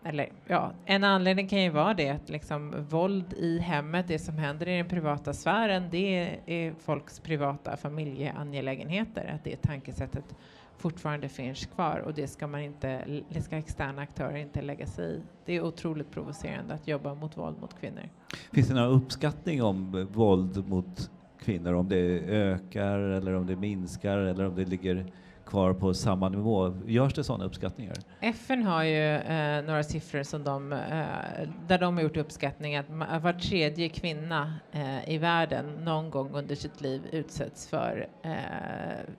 eller 0.04 0.30
ja, 0.48 0.72
en 0.86 1.04
anledning 1.04 1.48
kan 1.48 1.62
ju 1.62 1.70
vara 1.70 1.94
det 1.94 2.10
att 2.10 2.30
liksom 2.30 2.86
våld 2.90 3.34
i 3.34 3.60
hemmet, 3.60 4.08
det 4.08 4.20
som 4.20 4.38
händer 4.38 4.68
i 4.68 4.78
den 4.78 4.88
privata 4.88 5.34
sfären, 5.34 5.88
det 5.92 6.40
är 6.46 6.74
folks 6.74 7.20
privata 7.20 7.78
familjeangelägenheter. 7.78 9.32
Att 9.36 9.44
det 9.44 9.62
tankesättet 9.62 10.36
fortfarande 10.78 11.30
finns 11.30 11.66
kvar 11.66 12.00
och 12.06 12.14
det 12.14 12.28
ska 12.28 12.48
man 12.48 12.62
inte, 12.62 13.22
det 13.30 13.42
ska 13.42 13.58
externa 13.58 14.02
aktörer 14.02 14.36
inte 14.36 14.62
lägga 14.62 14.86
sig 14.86 15.16
i. 15.16 15.22
Det 15.46 15.56
är 15.56 15.62
otroligt 15.64 16.12
provocerande 16.12 16.74
att 16.74 16.88
jobba 16.88 17.16
mot 17.16 17.38
våld 17.38 17.62
mot 17.62 17.80
kvinnor. 17.80 18.10
Finns 18.52 18.68
det 18.68 18.74
någon 18.74 19.02
uppskattning 19.02 19.64
om 19.64 20.08
våld 20.12 20.68
mot 20.68 21.12
kvinnor, 21.40 21.74
om 21.74 21.90
det 21.90 22.20
ökar 22.20 23.00
eller 23.00 23.34
om 23.34 23.48
det 23.48 23.56
minskar 23.56 24.18
eller 24.18 24.46
om 24.46 24.56
det 24.56 24.66
ligger 24.66 25.06
kvar 25.48 25.74
på 25.74 25.94
samma 25.94 26.30
nivå. 26.30 26.74
Görs 26.86 27.14
det 27.14 27.24
sådana 27.24 27.46
uppskattningar? 27.46 27.96
FN 28.22 28.64
har 28.64 28.84
ju 28.84 29.16
eh, 29.16 29.64
några 29.64 29.84
siffror 29.84 30.24
som 30.24 30.44
de, 30.44 30.74
eh, 30.74 31.50
där 31.68 31.78
de 31.78 31.96
har 31.96 32.04
gjort 32.04 32.18
uppskattning 32.18 32.76
att 32.76 32.90
var 33.24 33.34
tredje 33.34 33.90
kvinna 33.90 34.54
eh, 34.72 35.10
i 35.10 35.18
världen 35.18 35.66
någon 35.66 36.10
gång 36.10 36.30
under 36.34 36.56
sitt 36.56 36.82
liv 36.82 37.02
utsätts 37.12 37.68
för 37.68 38.08
eh, 38.24 38.32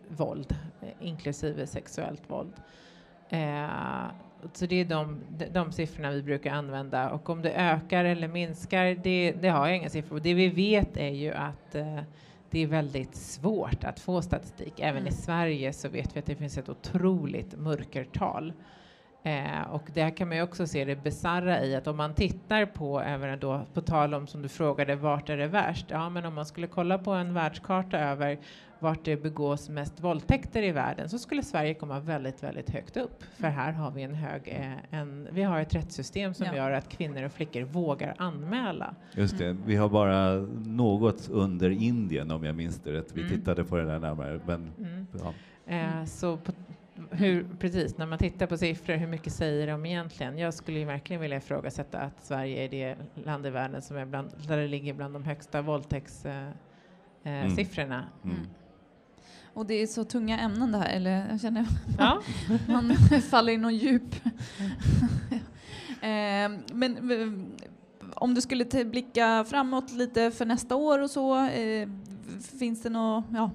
våld, 0.09 0.57
inklusive 1.01 1.67
sexuellt 1.67 2.23
våld. 2.31 2.53
Eh, 3.29 3.69
så 4.53 4.67
det 4.67 4.81
är 4.81 4.85
de, 4.85 5.21
de 5.53 5.73
siffrorna 5.73 6.11
vi 6.11 6.23
brukar 6.23 6.53
använda 6.53 7.11
och 7.11 7.31
om 7.31 7.43
det 7.43 7.53
ökar 7.53 8.05
eller 8.05 8.29
minskar, 8.29 8.85
det, 9.03 9.33
det 9.33 9.49
har 9.49 9.67
jag 9.67 9.77
inga 9.77 9.89
siffror 9.89 10.17
på. 10.17 10.23
Det 10.23 10.35
vi 10.35 10.49
vet 10.49 10.97
är 10.97 11.11
ju 11.11 11.33
att 11.33 11.75
eh, 11.75 12.01
det 12.51 12.63
är 12.63 12.67
väldigt 12.67 13.15
svårt 13.15 13.85
att 13.85 14.01
få 14.01 14.23
statistik. 14.23 14.81
Även 14.81 15.03
mm. 15.03 15.07
i 15.07 15.13
Sverige 15.13 15.73
så 15.73 15.89
vet 15.89 16.17
vi 16.17 16.21
att 16.21 16.27
det 16.27 16.37
finns 16.37 16.59
ett 16.59 16.69
otroligt 16.69 17.59
mörkertal. 17.59 18.53
Eh, 19.23 19.63
och 19.71 19.91
där 19.95 20.11
kan 20.17 20.29
man 20.29 20.37
ju 20.37 20.43
också 20.43 20.67
se 20.67 20.85
det 20.85 20.97
bizarra 20.97 21.65
i 21.65 21.77
att 21.77 21.87
om 21.87 21.97
man 21.97 22.15
tittar 22.15 22.67
på, 22.67 23.01
även 23.01 23.39
då, 23.39 23.67
på 23.75 23.81
tal 23.81 24.15
om 24.15 24.27
som 24.27 24.43
du 24.43 24.49
frågade, 24.49 24.97
vart 24.97 25.29
är 25.29 25.37
det 25.37 25.47
värst? 25.47 25.87
Ja, 25.89 26.09
men 26.09 26.25
om 26.25 26.35
man 26.35 26.47
skulle 26.47 26.67
kolla 26.67 26.99
på 26.99 27.11
en 27.11 27.35
världskarta 27.35 27.99
över 27.99 28.39
vart 28.79 29.05
det 29.05 29.17
begås 29.17 29.69
mest 29.69 30.01
våldtäkter 30.01 30.63
i 30.63 30.73
världen 30.73 31.09
så 31.09 31.19
skulle 31.19 31.43
Sverige 31.43 31.75
komma 31.75 32.01
väldigt, 32.01 32.43
väldigt 32.43 32.71
högt 32.71 32.97
upp. 32.97 33.25
För 33.37 33.49
här 33.49 33.73
har 33.73 33.91
vi 33.91 34.03
en 34.03 34.15
hög, 34.15 34.43
eh, 34.49 34.99
en, 35.01 35.29
vi 35.33 35.43
har 35.43 35.61
ett 35.61 35.75
rättssystem 35.75 36.35
som 36.35 36.47
ja. 36.47 36.57
gör 36.57 36.71
att 36.71 36.89
kvinnor 36.89 37.23
och 37.23 37.33
flickor 37.33 37.63
vågar 37.63 38.15
anmäla. 38.19 38.95
Just 39.13 39.39
det, 39.39 39.57
vi 39.67 39.77
har 39.77 39.89
bara 39.89 40.33
något 40.65 41.29
under 41.29 41.71
Indien 41.71 42.31
om 42.31 42.45
jag 42.45 42.55
minns 42.55 42.81
det 42.81 42.93
rätt. 42.93 43.13
Vi 43.13 43.21
mm. 43.21 43.33
tittade 43.33 43.65
på 43.65 43.77
det 43.77 43.85
där 43.85 43.99
närmare. 43.99 44.41
Men, 44.47 44.73
mm. 44.79 45.07
ja. 45.13 45.33
eh, 45.75 46.05
så 46.05 46.37
på, 46.37 46.53
hur, 47.11 47.47
precis, 47.59 47.99
när 47.99 48.07
man 48.07 48.19
tittar 48.19 48.47
på 48.47 48.57
siffror, 48.57 48.95
hur 48.95 49.07
mycket 49.07 49.33
säger 49.33 49.67
de 49.67 49.87
egentligen? 49.87 50.39
Jag 50.39 50.55
skulle 50.55 50.79
ju 50.79 50.85
verkligen 50.85 51.23
vilja 51.23 51.37
ifrågasätta 51.37 51.99
att 51.99 52.25
Sverige 52.25 52.65
är 52.65 52.69
det 52.69 52.97
land 53.25 53.47
i 53.47 53.51
världen 53.51 53.83
som 53.83 53.97
är 53.97 54.07
bland, 54.07 54.31
där 54.49 54.57
det 54.57 54.69
ligger 54.69 54.95
bland 54.95 55.15
de 55.15 55.25
högsta 55.25 55.63
våldtäktssiffrorna. 55.63 56.55
Eh, 57.25 57.33
eh, 57.33 58.25
mm. 58.25 58.37
Mm. 58.37 58.47
Och 59.55 59.67
det 59.67 59.75
är 59.75 59.87
så 59.87 60.05
tunga 60.05 60.39
ämnen 60.39 60.73
det 60.73 60.79
här, 60.79 60.97
eller 60.97 61.29
jag 61.31 61.41
känner 61.41 61.67
ja. 61.99 62.23
man 62.69 62.97
faller 63.31 63.53
i 63.53 63.57
någon 63.57 63.77
djup. 63.77 64.15
eh, 66.01 66.51
men 66.73 67.55
om 68.15 68.35
du 68.35 68.41
skulle 68.41 68.65
blicka 68.85 69.45
framåt 69.49 69.93
lite 69.93 70.31
för 70.31 70.45
nästa 70.45 70.77
år 70.77 70.99
och 70.99 71.11
så, 71.11 71.47
eh, 71.47 71.89
finns 72.59 72.83
det 72.83 72.91
några 72.91 73.25
ja, 73.35 73.51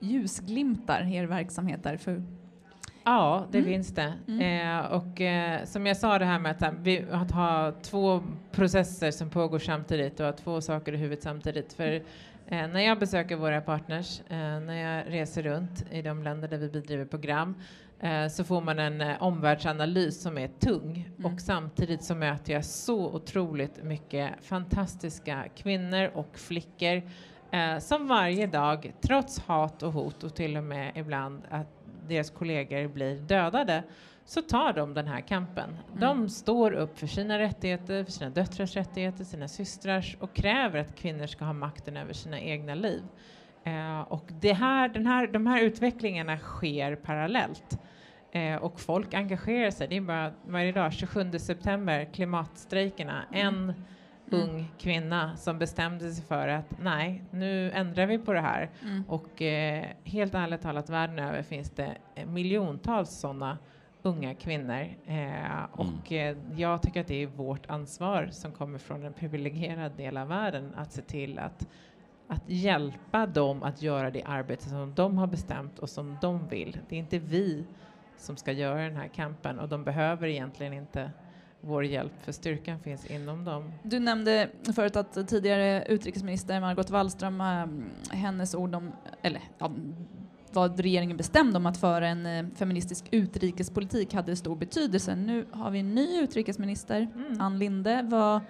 ljusglimtar 0.00 1.08
i 1.12 1.16
er 1.16 1.24
verksamhet 1.24 1.82
där? 1.82 1.96
För 1.96 2.22
Ja, 3.04 3.46
det 3.50 3.58
mm. 3.58 3.70
finns 3.70 3.94
det. 3.94 4.12
Mm. 4.28 4.76
Eh, 4.80 4.92
och 4.92 5.20
eh, 5.20 5.64
som 5.64 5.86
jag 5.86 5.96
sa 5.96 6.18
det 6.18 6.24
här 6.24 6.38
med 6.38 6.62
att, 6.62 6.74
vi, 6.82 7.04
att 7.10 7.30
ha 7.30 7.72
två 7.82 8.22
processer 8.52 9.10
som 9.10 9.30
pågår 9.30 9.58
samtidigt 9.58 10.20
och 10.20 10.26
ha 10.26 10.32
två 10.32 10.60
saker 10.60 10.92
i 10.92 10.96
huvudet 10.96 11.22
samtidigt. 11.22 11.72
För 11.72 12.02
Eh, 12.50 12.68
när 12.68 12.80
jag 12.80 12.98
besöker 12.98 13.36
våra 13.36 13.60
partners, 13.60 14.20
eh, 14.28 14.36
när 14.36 14.74
jag 14.74 15.12
reser 15.12 15.42
runt 15.42 15.84
i 15.90 16.02
de 16.02 16.22
länder 16.22 16.48
där 16.48 16.58
vi 16.58 16.68
bedriver 16.68 17.04
program, 17.04 17.54
eh, 18.00 18.28
så 18.28 18.44
får 18.44 18.60
man 18.60 18.78
en 18.78 19.00
eh, 19.00 19.22
omvärldsanalys 19.22 20.22
som 20.22 20.38
är 20.38 20.48
tung 20.48 21.08
mm. 21.18 21.32
och 21.32 21.40
samtidigt 21.40 22.04
så 22.04 22.14
möter 22.14 22.52
jag 22.52 22.64
så 22.64 23.14
otroligt 23.14 23.82
mycket 23.82 24.30
fantastiska 24.42 25.44
kvinnor 25.56 26.10
och 26.14 26.38
flickor 26.38 27.02
eh, 27.50 27.78
som 27.78 28.08
varje 28.08 28.46
dag, 28.46 28.92
trots 29.00 29.38
hat 29.38 29.82
och 29.82 29.92
hot 29.92 30.24
och 30.24 30.34
till 30.34 30.56
och 30.56 30.64
med 30.64 30.92
ibland 30.94 31.42
att 31.50 31.68
deras 32.10 32.30
kollegor 32.30 32.88
blir 32.88 33.16
dödade, 33.16 33.82
så 34.24 34.42
tar 34.42 34.72
de 34.72 34.94
den 34.94 35.06
här 35.06 35.20
kampen. 35.20 35.70
Mm. 35.70 36.00
De 36.00 36.28
står 36.28 36.72
upp 36.72 36.98
för 36.98 37.06
sina 37.06 37.38
rättigheter, 37.38 38.04
för 38.04 38.12
sina 38.12 38.30
döttrars 38.30 38.76
rättigheter, 38.76 39.24
sina 39.24 39.48
systrars 39.48 40.16
och 40.20 40.34
kräver 40.34 40.80
att 40.80 40.96
kvinnor 40.96 41.26
ska 41.26 41.44
ha 41.44 41.52
makten 41.52 41.96
över 41.96 42.12
sina 42.12 42.40
egna 42.40 42.74
liv. 42.74 43.02
Eh, 43.64 44.00
och 44.00 44.24
det 44.40 44.52
här, 44.52 44.88
den 44.88 45.06
här, 45.06 45.26
de 45.26 45.46
här 45.46 45.62
utvecklingarna 45.62 46.38
sker 46.38 46.96
parallellt. 46.96 47.78
Eh, 48.32 48.56
och 48.56 48.80
folk 48.80 49.14
engagerar 49.14 49.70
sig. 49.70 49.88
Det 49.88 49.96
är 49.96 50.00
bara 50.00 50.32
varje 50.46 50.72
dag, 50.72 50.92
27 50.92 51.38
september, 51.38 52.04
klimatstrejkerna. 52.12 53.22
Mm. 53.32 53.46
En 53.46 53.54
mm. 53.54 53.74
Ung 54.30 54.72
kvinna 54.78 55.36
som 55.36 55.58
bestämde 55.58 56.10
sig 56.10 56.24
för 56.24 56.48
att 56.48 56.78
nej, 56.82 57.24
nu 57.30 57.70
ändrar 57.70 58.06
vi 58.06 58.18
på 58.18 58.32
det 58.32 58.40
här. 58.40 58.70
Mm. 58.82 59.04
Och 59.08 59.42
eh, 59.42 59.86
helt 60.04 60.34
ärligt 60.34 60.62
talat, 60.62 60.90
världen 60.90 61.18
över 61.18 61.42
finns 61.42 61.70
det 61.70 61.96
miljontals 62.26 63.10
sådana 63.10 63.58
unga 64.02 64.34
kvinnor. 64.34 64.86
Eh, 65.06 65.64
och 65.72 66.12
mm. 66.12 66.38
eh, 66.38 66.60
jag 66.60 66.82
tycker 66.82 67.00
att 67.00 67.06
det 67.06 67.22
är 67.22 67.26
vårt 67.26 67.70
ansvar 67.70 68.28
som 68.32 68.52
kommer 68.52 68.78
från 68.78 69.04
en 69.04 69.12
privilegierad 69.12 69.92
del 69.96 70.16
av 70.16 70.28
världen 70.28 70.72
att 70.76 70.92
se 70.92 71.02
till 71.02 71.38
att, 71.38 71.68
att 72.28 72.42
hjälpa 72.46 73.26
dem 73.26 73.62
att 73.62 73.82
göra 73.82 74.10
det 74.10 74.22
arbete 74.22 74.68
som 74.68 74.94
de 74.94 75.18
har 75.18 75.26
bestämt 75.26 75.78
och 75.78 75.90
som 75.90 76.18
de 76.20 76.48
vill. 76.48 76.78
Det 76.88 76.94
är 76.96 76.98
inte 76.98 77.18
vi 77.18 77.64
som 78.16 78.36
ska 78.36 78.52
göra 78.52 78.82
den 78.82 78.96
här 78.96 79.08
kampen 79.08 79.58
och 79.58 79.68
de 79.68 79.84
behöver 79.84 80.28
egentligen 80.28 80.72
inte 80.72 81.10
vår 81.60 81.84
hjälp, 81.84 82.12
för 82.22 82.32
styrkan 82.32 82.78
finns 82.78 83.06
inom 83.06 83.44
dem. 83.44 83.72
Du 83.82 83.98
nämnde 83.98 84.50
förut 84.74 84.96
att 84.96 85.28
tidigare 85.28 85.84
utrikesminister 85.88 86.60
Margot 86.60 86.90
Wallström, 86.90 87.40
äh, 87.40 87.66
hennes 88.16 88.54
ord 88.54 88.74
om, 88.74 88.92
eller 89.22 89.42
ja, 89.58 89.70
vad 90.52 90.80
regeringen 90.80 91.16
bestämde 91.16 91.56
om 91.56 91.66
att 91.66 91.76
föra 91.76 92.08
en 92.08 92.26
eh, 92.26 92.46
feministisk 92.56 93.04
utrikespolitik 93.10 94.14
hade 94.14 94.36
stor 94.36 94.56
betydelse. 94.56 95.16
Nu 95.16 95.46
har 95.50 95.70
vi 95.70 95.78
en 95.78 95.94
ny 95.94 96.20
utrikesminister, 96.20 97.08
mm. 97.14 97.40
Ann 97.40 97.58
Linde. 97.58 98.06
Vad, 98.10 98.40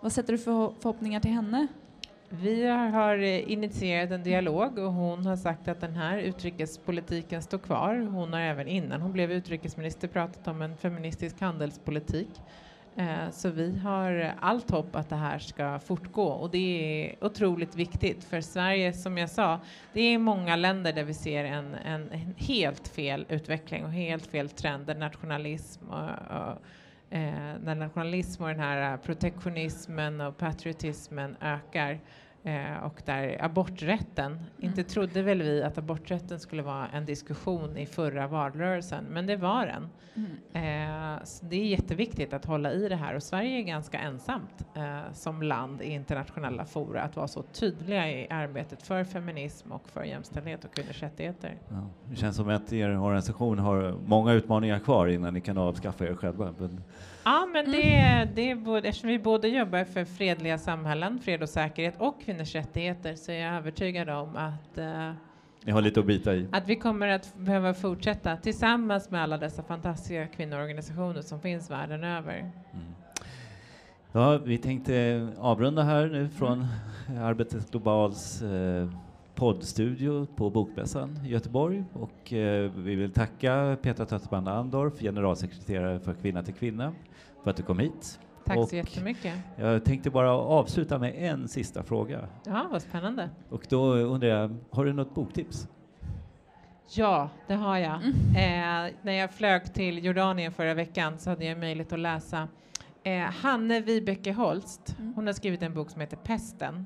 vad 0.00 0.12
sätter 0.12 0.32
du 0.32 0.38
för 0.38 0.74
förhoppningar 0.80 1.20
till 1.20 1.30
henne? 1.30 1.66
Vi 2.28 2.66
har 2.66 3.18
eh, 3.18 3.52
initierat 3.52 4.10
en 4.10 4.22
dialog 4.22 4.78
och 4.78 4.92
hon 4.92 5.26
har 5.26 5.36
sagt 5.36 5.68
att 5.68 5.80
den 5.80 5.96
här 5.96 6.18
utrikespolitiken 6.18 7.42
står 7.42 7.58
kvar. 7.58 8.08
Hon 8.10 8.32
har 8.32 8.40
även 8.40 8.68
innan 8.68 9.02
hon 9.02 9.12
blev 9.12 9.32
utrikesminister 9.32 10.08
pratat 10.08 10.48
om 10.48 10.62
en 10.62 10.76
feministisk 10.76 11.40
handelspolitik. 11.40 12.28
Eh, 12.96 13.30
så 13.30 13.50
vi 13.50 13.78
har 13.78 14.34
allt 14.40 14.70
hopp 14.70 14.96
att 14.96 15.08
det 15.08 15.16
här 15.16 15.38
ska 15.38 15.78
fortgå 15.78 16.26
och 16.26 16.50
det 16.50 16.58
är 16.58 17.24
otroligt 17.24 17.76
viktigt 17.76 18.24
för 18.24 18.40
Sverige, 18.40 18.92
som 18.92 19.18
jag 19.18 19.30
sa, 19.30 19.60
det 19.92 20.00
är 20.00 20.18
många 20.18 20.56
länder 20.56 20.92
där 20.92 21.04
vi 21.04 21.14
ser 21.14 21.44
en, 21.44 21.74
en, 21.74 22.34
helt 22.36 22.88
fel 22.88 23.26
utveckling 23.28 23.84
och 23.84 23.90
helt 23.90 24.26
fel 24.26 24.48
trend 24.48 24.98
nationalism 24.98 25.88
och, 25.88 26.10
och 26.36 26.62
eh, 27.10 27.58
när 27.62 27.74
nationalism 27.74 28.42
och 28.42 28.48
den 28.48 28.60
här 28.60 28.92
eh, 28.92 29.00
protektionismen 29.00 30.20
och 30.20 30.36
patriotismen 30.36 31.36
ökar. 31.40 32.00
Eh, 32.46 32.84
och 32.84 33.02
där 33.04 33.44
aborträtten, 33.44 34.32
mm. 34.32 34.44
inte 34.58 34.84
trodde 34.84 35.22
väl 35.22 35.42
vi 35.42 35.62
att 35.62 35.78
aborträtten 35.78 36.40
skulle 36.40 36.62
vara 36.62 36.88
en 36.88 37.06
diskussion 37.06 37.76
i 37.76 37.86
förra 37.86 38.26
valrörelsen, 38.26 39.04
men 39.10 39.26
det 39.26 39.36
var 39.36 39.66
den. 39.66 39.88
Mm. 40.14 41.16
Eh, 41.16 41.22
det 41.40 41.56
är 41.56 41.64
jätteviktigt 41.64 42.32
att 42.32 42.44
hålla 42.44 42.72
i 42.72 42.88
det 42.88 42.96
här 42.96 43.14
och 43.14 43.22
Sverige 43.22 43.58
är 43.58 43.62
ganska 43.62 43.98
ensamt 43.98 44.66
eh, 44.74 45.12
som 45.12 45.42
land 45.42 45.82
i 45.82 45.86
internationella 45.86 46.64
fora 46.64 47.02
att 47.02 47.16
vara 47.16 47.28
så 47.28 47.42
tydliga 47.42 48.10
i 48.10 48.28
arbetet 48.30 48.82
för 48.82 49.04
feminism 49.04 49.72
och 49.72 49.88
för 49.88 50.04
jämställdhet 50.04 50.64
och 50.64 50.74
kvinnors 50.74 51.02
rättigheter. 51.02 51.54
Ja, 51.68 51.86
det 52.10 52.16
känns 52.16 52.36
som 52.36 52.48
att 52.48 52.72
er 52.72 52.98
organisation 52.98 53.58
har 53.58 53.94
många 54.06 54.32
utmaningar 54.32 54.78
kvar 54.78 55.06
innan 55.06 55.34
ni 55.34 55.40
kan 55.40 55.58
avskaffa 55.58 56.06
er 56.06 56.14
själva. 56.14 56.54
Men 56.58 56.82
Ja, 57.26 57.48
men 57.52 57.70
det, 57.70 57.94
mm. 57.94 58.28
det 58.34 58.50
är 58.50 58.54
både, 58.54 58.88
eftersom 58.88 59.08
vi 59.08 59.18
både 59.18 59.48
jobbar 59.48 59.84
för 59.84 60.04
fredliga 60.04 60.58
samhällen, 60.58 61.18
fred 61.18 61.42
och 61.42 61.48
säkerhet 61.48 61.94
och 61.98 62.22
kvinnors 62.22 62.54
rättigheter 62.54 63.14
så 63.14 63.32
är 63.32 63.36
jag 63.36 63.54
övertygad 63.54 64.08
om 64.08 64.36
att 64.36 64.78
uh, 64.78 65.12
Ni 65.64 65.72
har 65.72 65.82
lite 65.82 66.00
att 66.00 66.06
bita 66.06 66.34
i. 66.34 66.48
Att 66.52 66.68
vi 66.68 66.76
kommer 66.76 67.08
att 67.08 67.34
behöva 67.36 67.74
fortsätta 67.74 68.36
tillsammans 68.36 69.10
med 69.10 69.22
alla 69.22 69.38
dessa 69.38 69.62
fantastiska 69.62 70.26
kvinnoorganisationer 70.26 71.22
som 71.22 71.40
finns 71.40 71.70
världen 71.70 72.04
över. 72.04 72.38
Mm. 72.38 72.52
Ja, 74.12 74.38
vi 74.38 74.58
tänkte 74.58 75.28
avrunda 75.38 75.82
här 75.82 76.06
nu 76.06 76.28
från 76.28 76.66
mm. 77.08 77.22
Arbetet 77.22 77.70
Globals 77.70 78.42
uh, 78.42 78.88
poddstudio 79.36 80.26
på 80.36 80.50
Bokmässan 80.50 81.20
i 81.24 81.28
Göteborg 81.28 81.84
och 81.92 82.32
eh, 82.32 82.70
vi 82.76 82.94
vill 82.94 83.12
tacka 83.12 83.76
Petra 83.82 84.06
Tötterman 84.06 84.48
Andorf, 84.48 85.00
generalsekreterare 85.00 86.00
för 86.00 86.14
Kvinna 86.14 86.42
till 86.42 86.54
Kvinna, 86.54 86.92
för 87.42 87.50
att 87.50 87.56
du 87.56 87.62
kom 87.62 87.78
hit. 87.78 88.20
Tack 88.44 88.58
Och 88.58 88.68
så 88.68 88.76
jättemycket. 88.76 89.34
Jag 89.56 89.84
tänkte 89.84 90.10
bara 90.10 90.32
avsluta 90.32 90.98
med 90.98 91.14
en 91.16 91.48
sista 91.48 91.82
fråga. 91.82 92.28
Ja, 92.46 92.66
vad 92.70 92.82
spännande. 92.82 93.30
Och 93.48 93.66
då 93.68 93.94
undrar 93.94 94.28
jag, 94.28 94.56
har 94.70 94.84
du 94.84 94.92
något 94.92 95.14
boktips? 95.14 95.68
Ja, 96.94 97.30
det 97.46 97.54
har 97.54 97.78
jag. 97.78 97.94
Eh, 98.36 98.92
när 99.02 99.12
jag 99.12 99.30
flög 99.30 99.74
till 99.74 100.04
Jordanien 100.04 100.52
förra 100.52 100.74
veckan 100.74 101.18
så 101.18 101.30
hade 101.30 101.44
jag 101.44 101.58
möjlighet 101.58 101.92
att 101.92 101.98
läsa 101.98 102.48
eh, 103.02 103.18
Hanne 103.18 103.80
Vibeke 103.80 104.32
Holst. 104.32 104.96
Mm. 104.98 105.12
Hon 105.14 105.26
har 105.26 105.34
skrivit 105.34 105.62
en 105.62 105.74
bok 105.74 105.90
som 105.90 106.00
heter 106.00 106.16
Pesten. 106.16 106.84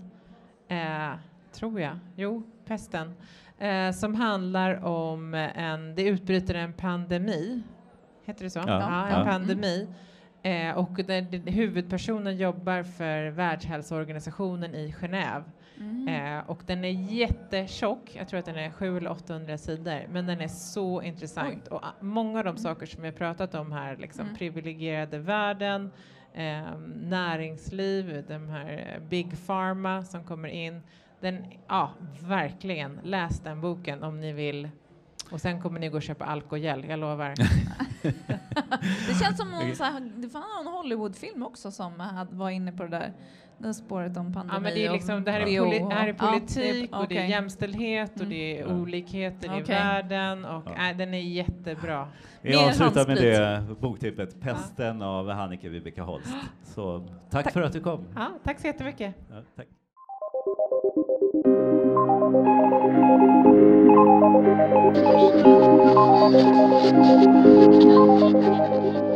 Eh, 0.69 1.11
tror 1.53 1.81
jag. 1.81 1.99
Jo, 2.17 2.43
Pesten. 2.65 3.15
Eh, 3.59 3.93
som 3.93 4.15
handlar 4.15 4.85
om 4.85 5.35
en, 5.35 5.95
det 5.95 6.03
utbryter 6.03 6.55
en 6.55 6.73
pandemi. 6.73 7.63
Heter 8.25 8.45
det 8.45 8.51
så? 8.51 8.59
Ja. 8.67 9.07
en 9.09 9.19
Ja. 9.19 9.25
pandemi. 9.25 9.89
Eh, 10.43 10.79
och 10.79 10.91
där, 10.95 11.23
där 11.23 11.53
huvudpersonen 11.53 12.37
jobbar 12.37 12.83
för 12.83 13.31
Världshälsoorganisationen 13.31 14.75
i 14.75 14.95
Genève. 15.01 15.43
Mm. 15.81 16.09
Eh, 16.39 16.51
och 16.51 16.63
den 16.67 16.85
är 16.85 17.13
jättetjock, 17.13 18.11
jag 18.17 18.29
tror 18.29 18.41
att 18.41 18.47
den 18.47 18.57
är 18.57 18.71
700 18.71 18.99
eller 19.01 19.11
800 19.11 19.59
sidor, 19.59 20.07
men 20.11 20.27
den 20.27 20.41
är 20.41 20.49
så 20.49 21.03
intressant. 21.03 21.69
Och 21.69 21.85
ah, 21.85 21.93
många 22.01 22.39
av 22.39 22.45
de 22.45 22.57
saker 22.57 22.87
som 22.87 23.05
jag 23.05 23.17
pratat 23.17 23.55
om 23.55 23.73
här, 23.73 23.97
liksom 23.97 24.25
Mm. 24.25 24.37
privilegierade 24.37 25.19
världen, 25.19 25.91
eh, 26.35 26.63
näringsliv, 26.97 28.25
de 28.29 28.49
här 28.49 28.95
eh, 28.97 29.09
Big 29.09 29.47
Pharma 29.47 30.05
som 30.05 30.25
kommer 30.25 30.49
in. 30.49 30.83
Den, 31.21 31.45
ja, 31.69 31.91
verkligen, 32.23 33.01
läs 33.03 33.41
den 33.41 33.61
boken 33.61 34.03
om 34.03 34.21
ni 34.21 34.33
vill. 34.33 34.69
Och 35.33 35.41
sen 35.41 35.63
kommer 35.63 35.81
ni 35.81 35.89
gå 35.89 35.97
och 35.97 36.03
köpa 36.03 36.25
alkogel, 36.25 36.85
jag 36.89 36.99
lovar. 36.99 37.35
Det 39.09 39.15
känns 39.25 39.37
som 39.39 39.51
någon, 39.51 39.75
så 39.77 39.85
här, 39.85 40.01
det 40.17 40.29
fanns 40.29 40.47
någon 40.65 40.73
Hollywoodfilm 40.75 41.43
också 41.43 41.71
som 41.71 42.01
hade- 42.01 42.37
var 42.37 42.51
inne 42.51 42.73
på 42.73 42.83
det 42.83 42.89
där. 42.89 43.13
Det 43.59 43.75
spåret 43.75 44.17
om 44.17 44.33
pandemi 44.33 44.55
Ja, 44.57 44.61
men 44.61 44.75
det, 44.75 44.87
är 44.87 44.93
liksom, 44.93 45.25
det, 45.25 45.31
här 45.31 45.41
är 45.41 45.47
poli- 45.47 45.89
det 45.89 45.95
här 45.95 46.09
är 46.09 46.15
Ja, 46.19 46.27
politik 46.33 46.97
och 46.97 47.09
det 47.09 47.19
är 47.19 47.25
jämställdhet 47.27 48.11
och 48.15 48.17
Mm. 48.21 48.31
det 48.31 48.59
är 48.59 48.67
Ja. 48.69 48.75
olikheter 48.75 49.47
i 49.59 49.63
Okej. 49.63 49.75
världen 49.75 50.45
och 50.45 50.63
Ja. 50.67 50.73
nej, 50.77 50.95
den 50.95 51.15
är 51.15 51.19
jättebra. 51.21 52.09
Vi 52.43 52.55
avslutar 52.57 53.07
med 53.07 53.17
det 53.17 53.65
boktippet, 53.81 54.41
Pesten 54.41 55.03
av 55.03 55.31
Hannike 55.31 55.69
Vibeke 55.69 56.01
Holst. 56.03 56.35
Så 56.63 57.09
tack, 57.31 57.45
Tack. 57.45 57.53
för 57.53 57.63
att 57.63 57.73
du 57.73 57.81
kom. 57.81 58.05
Ja, 58.15 58.27
tack 58.45 58.61
så 58.61 58.67
jättemycket. 58.67 59.15
Ja, 59.31 59.37
tack. 59.57 59.67
Thank 61.51 61.57
you. 69.05 69.10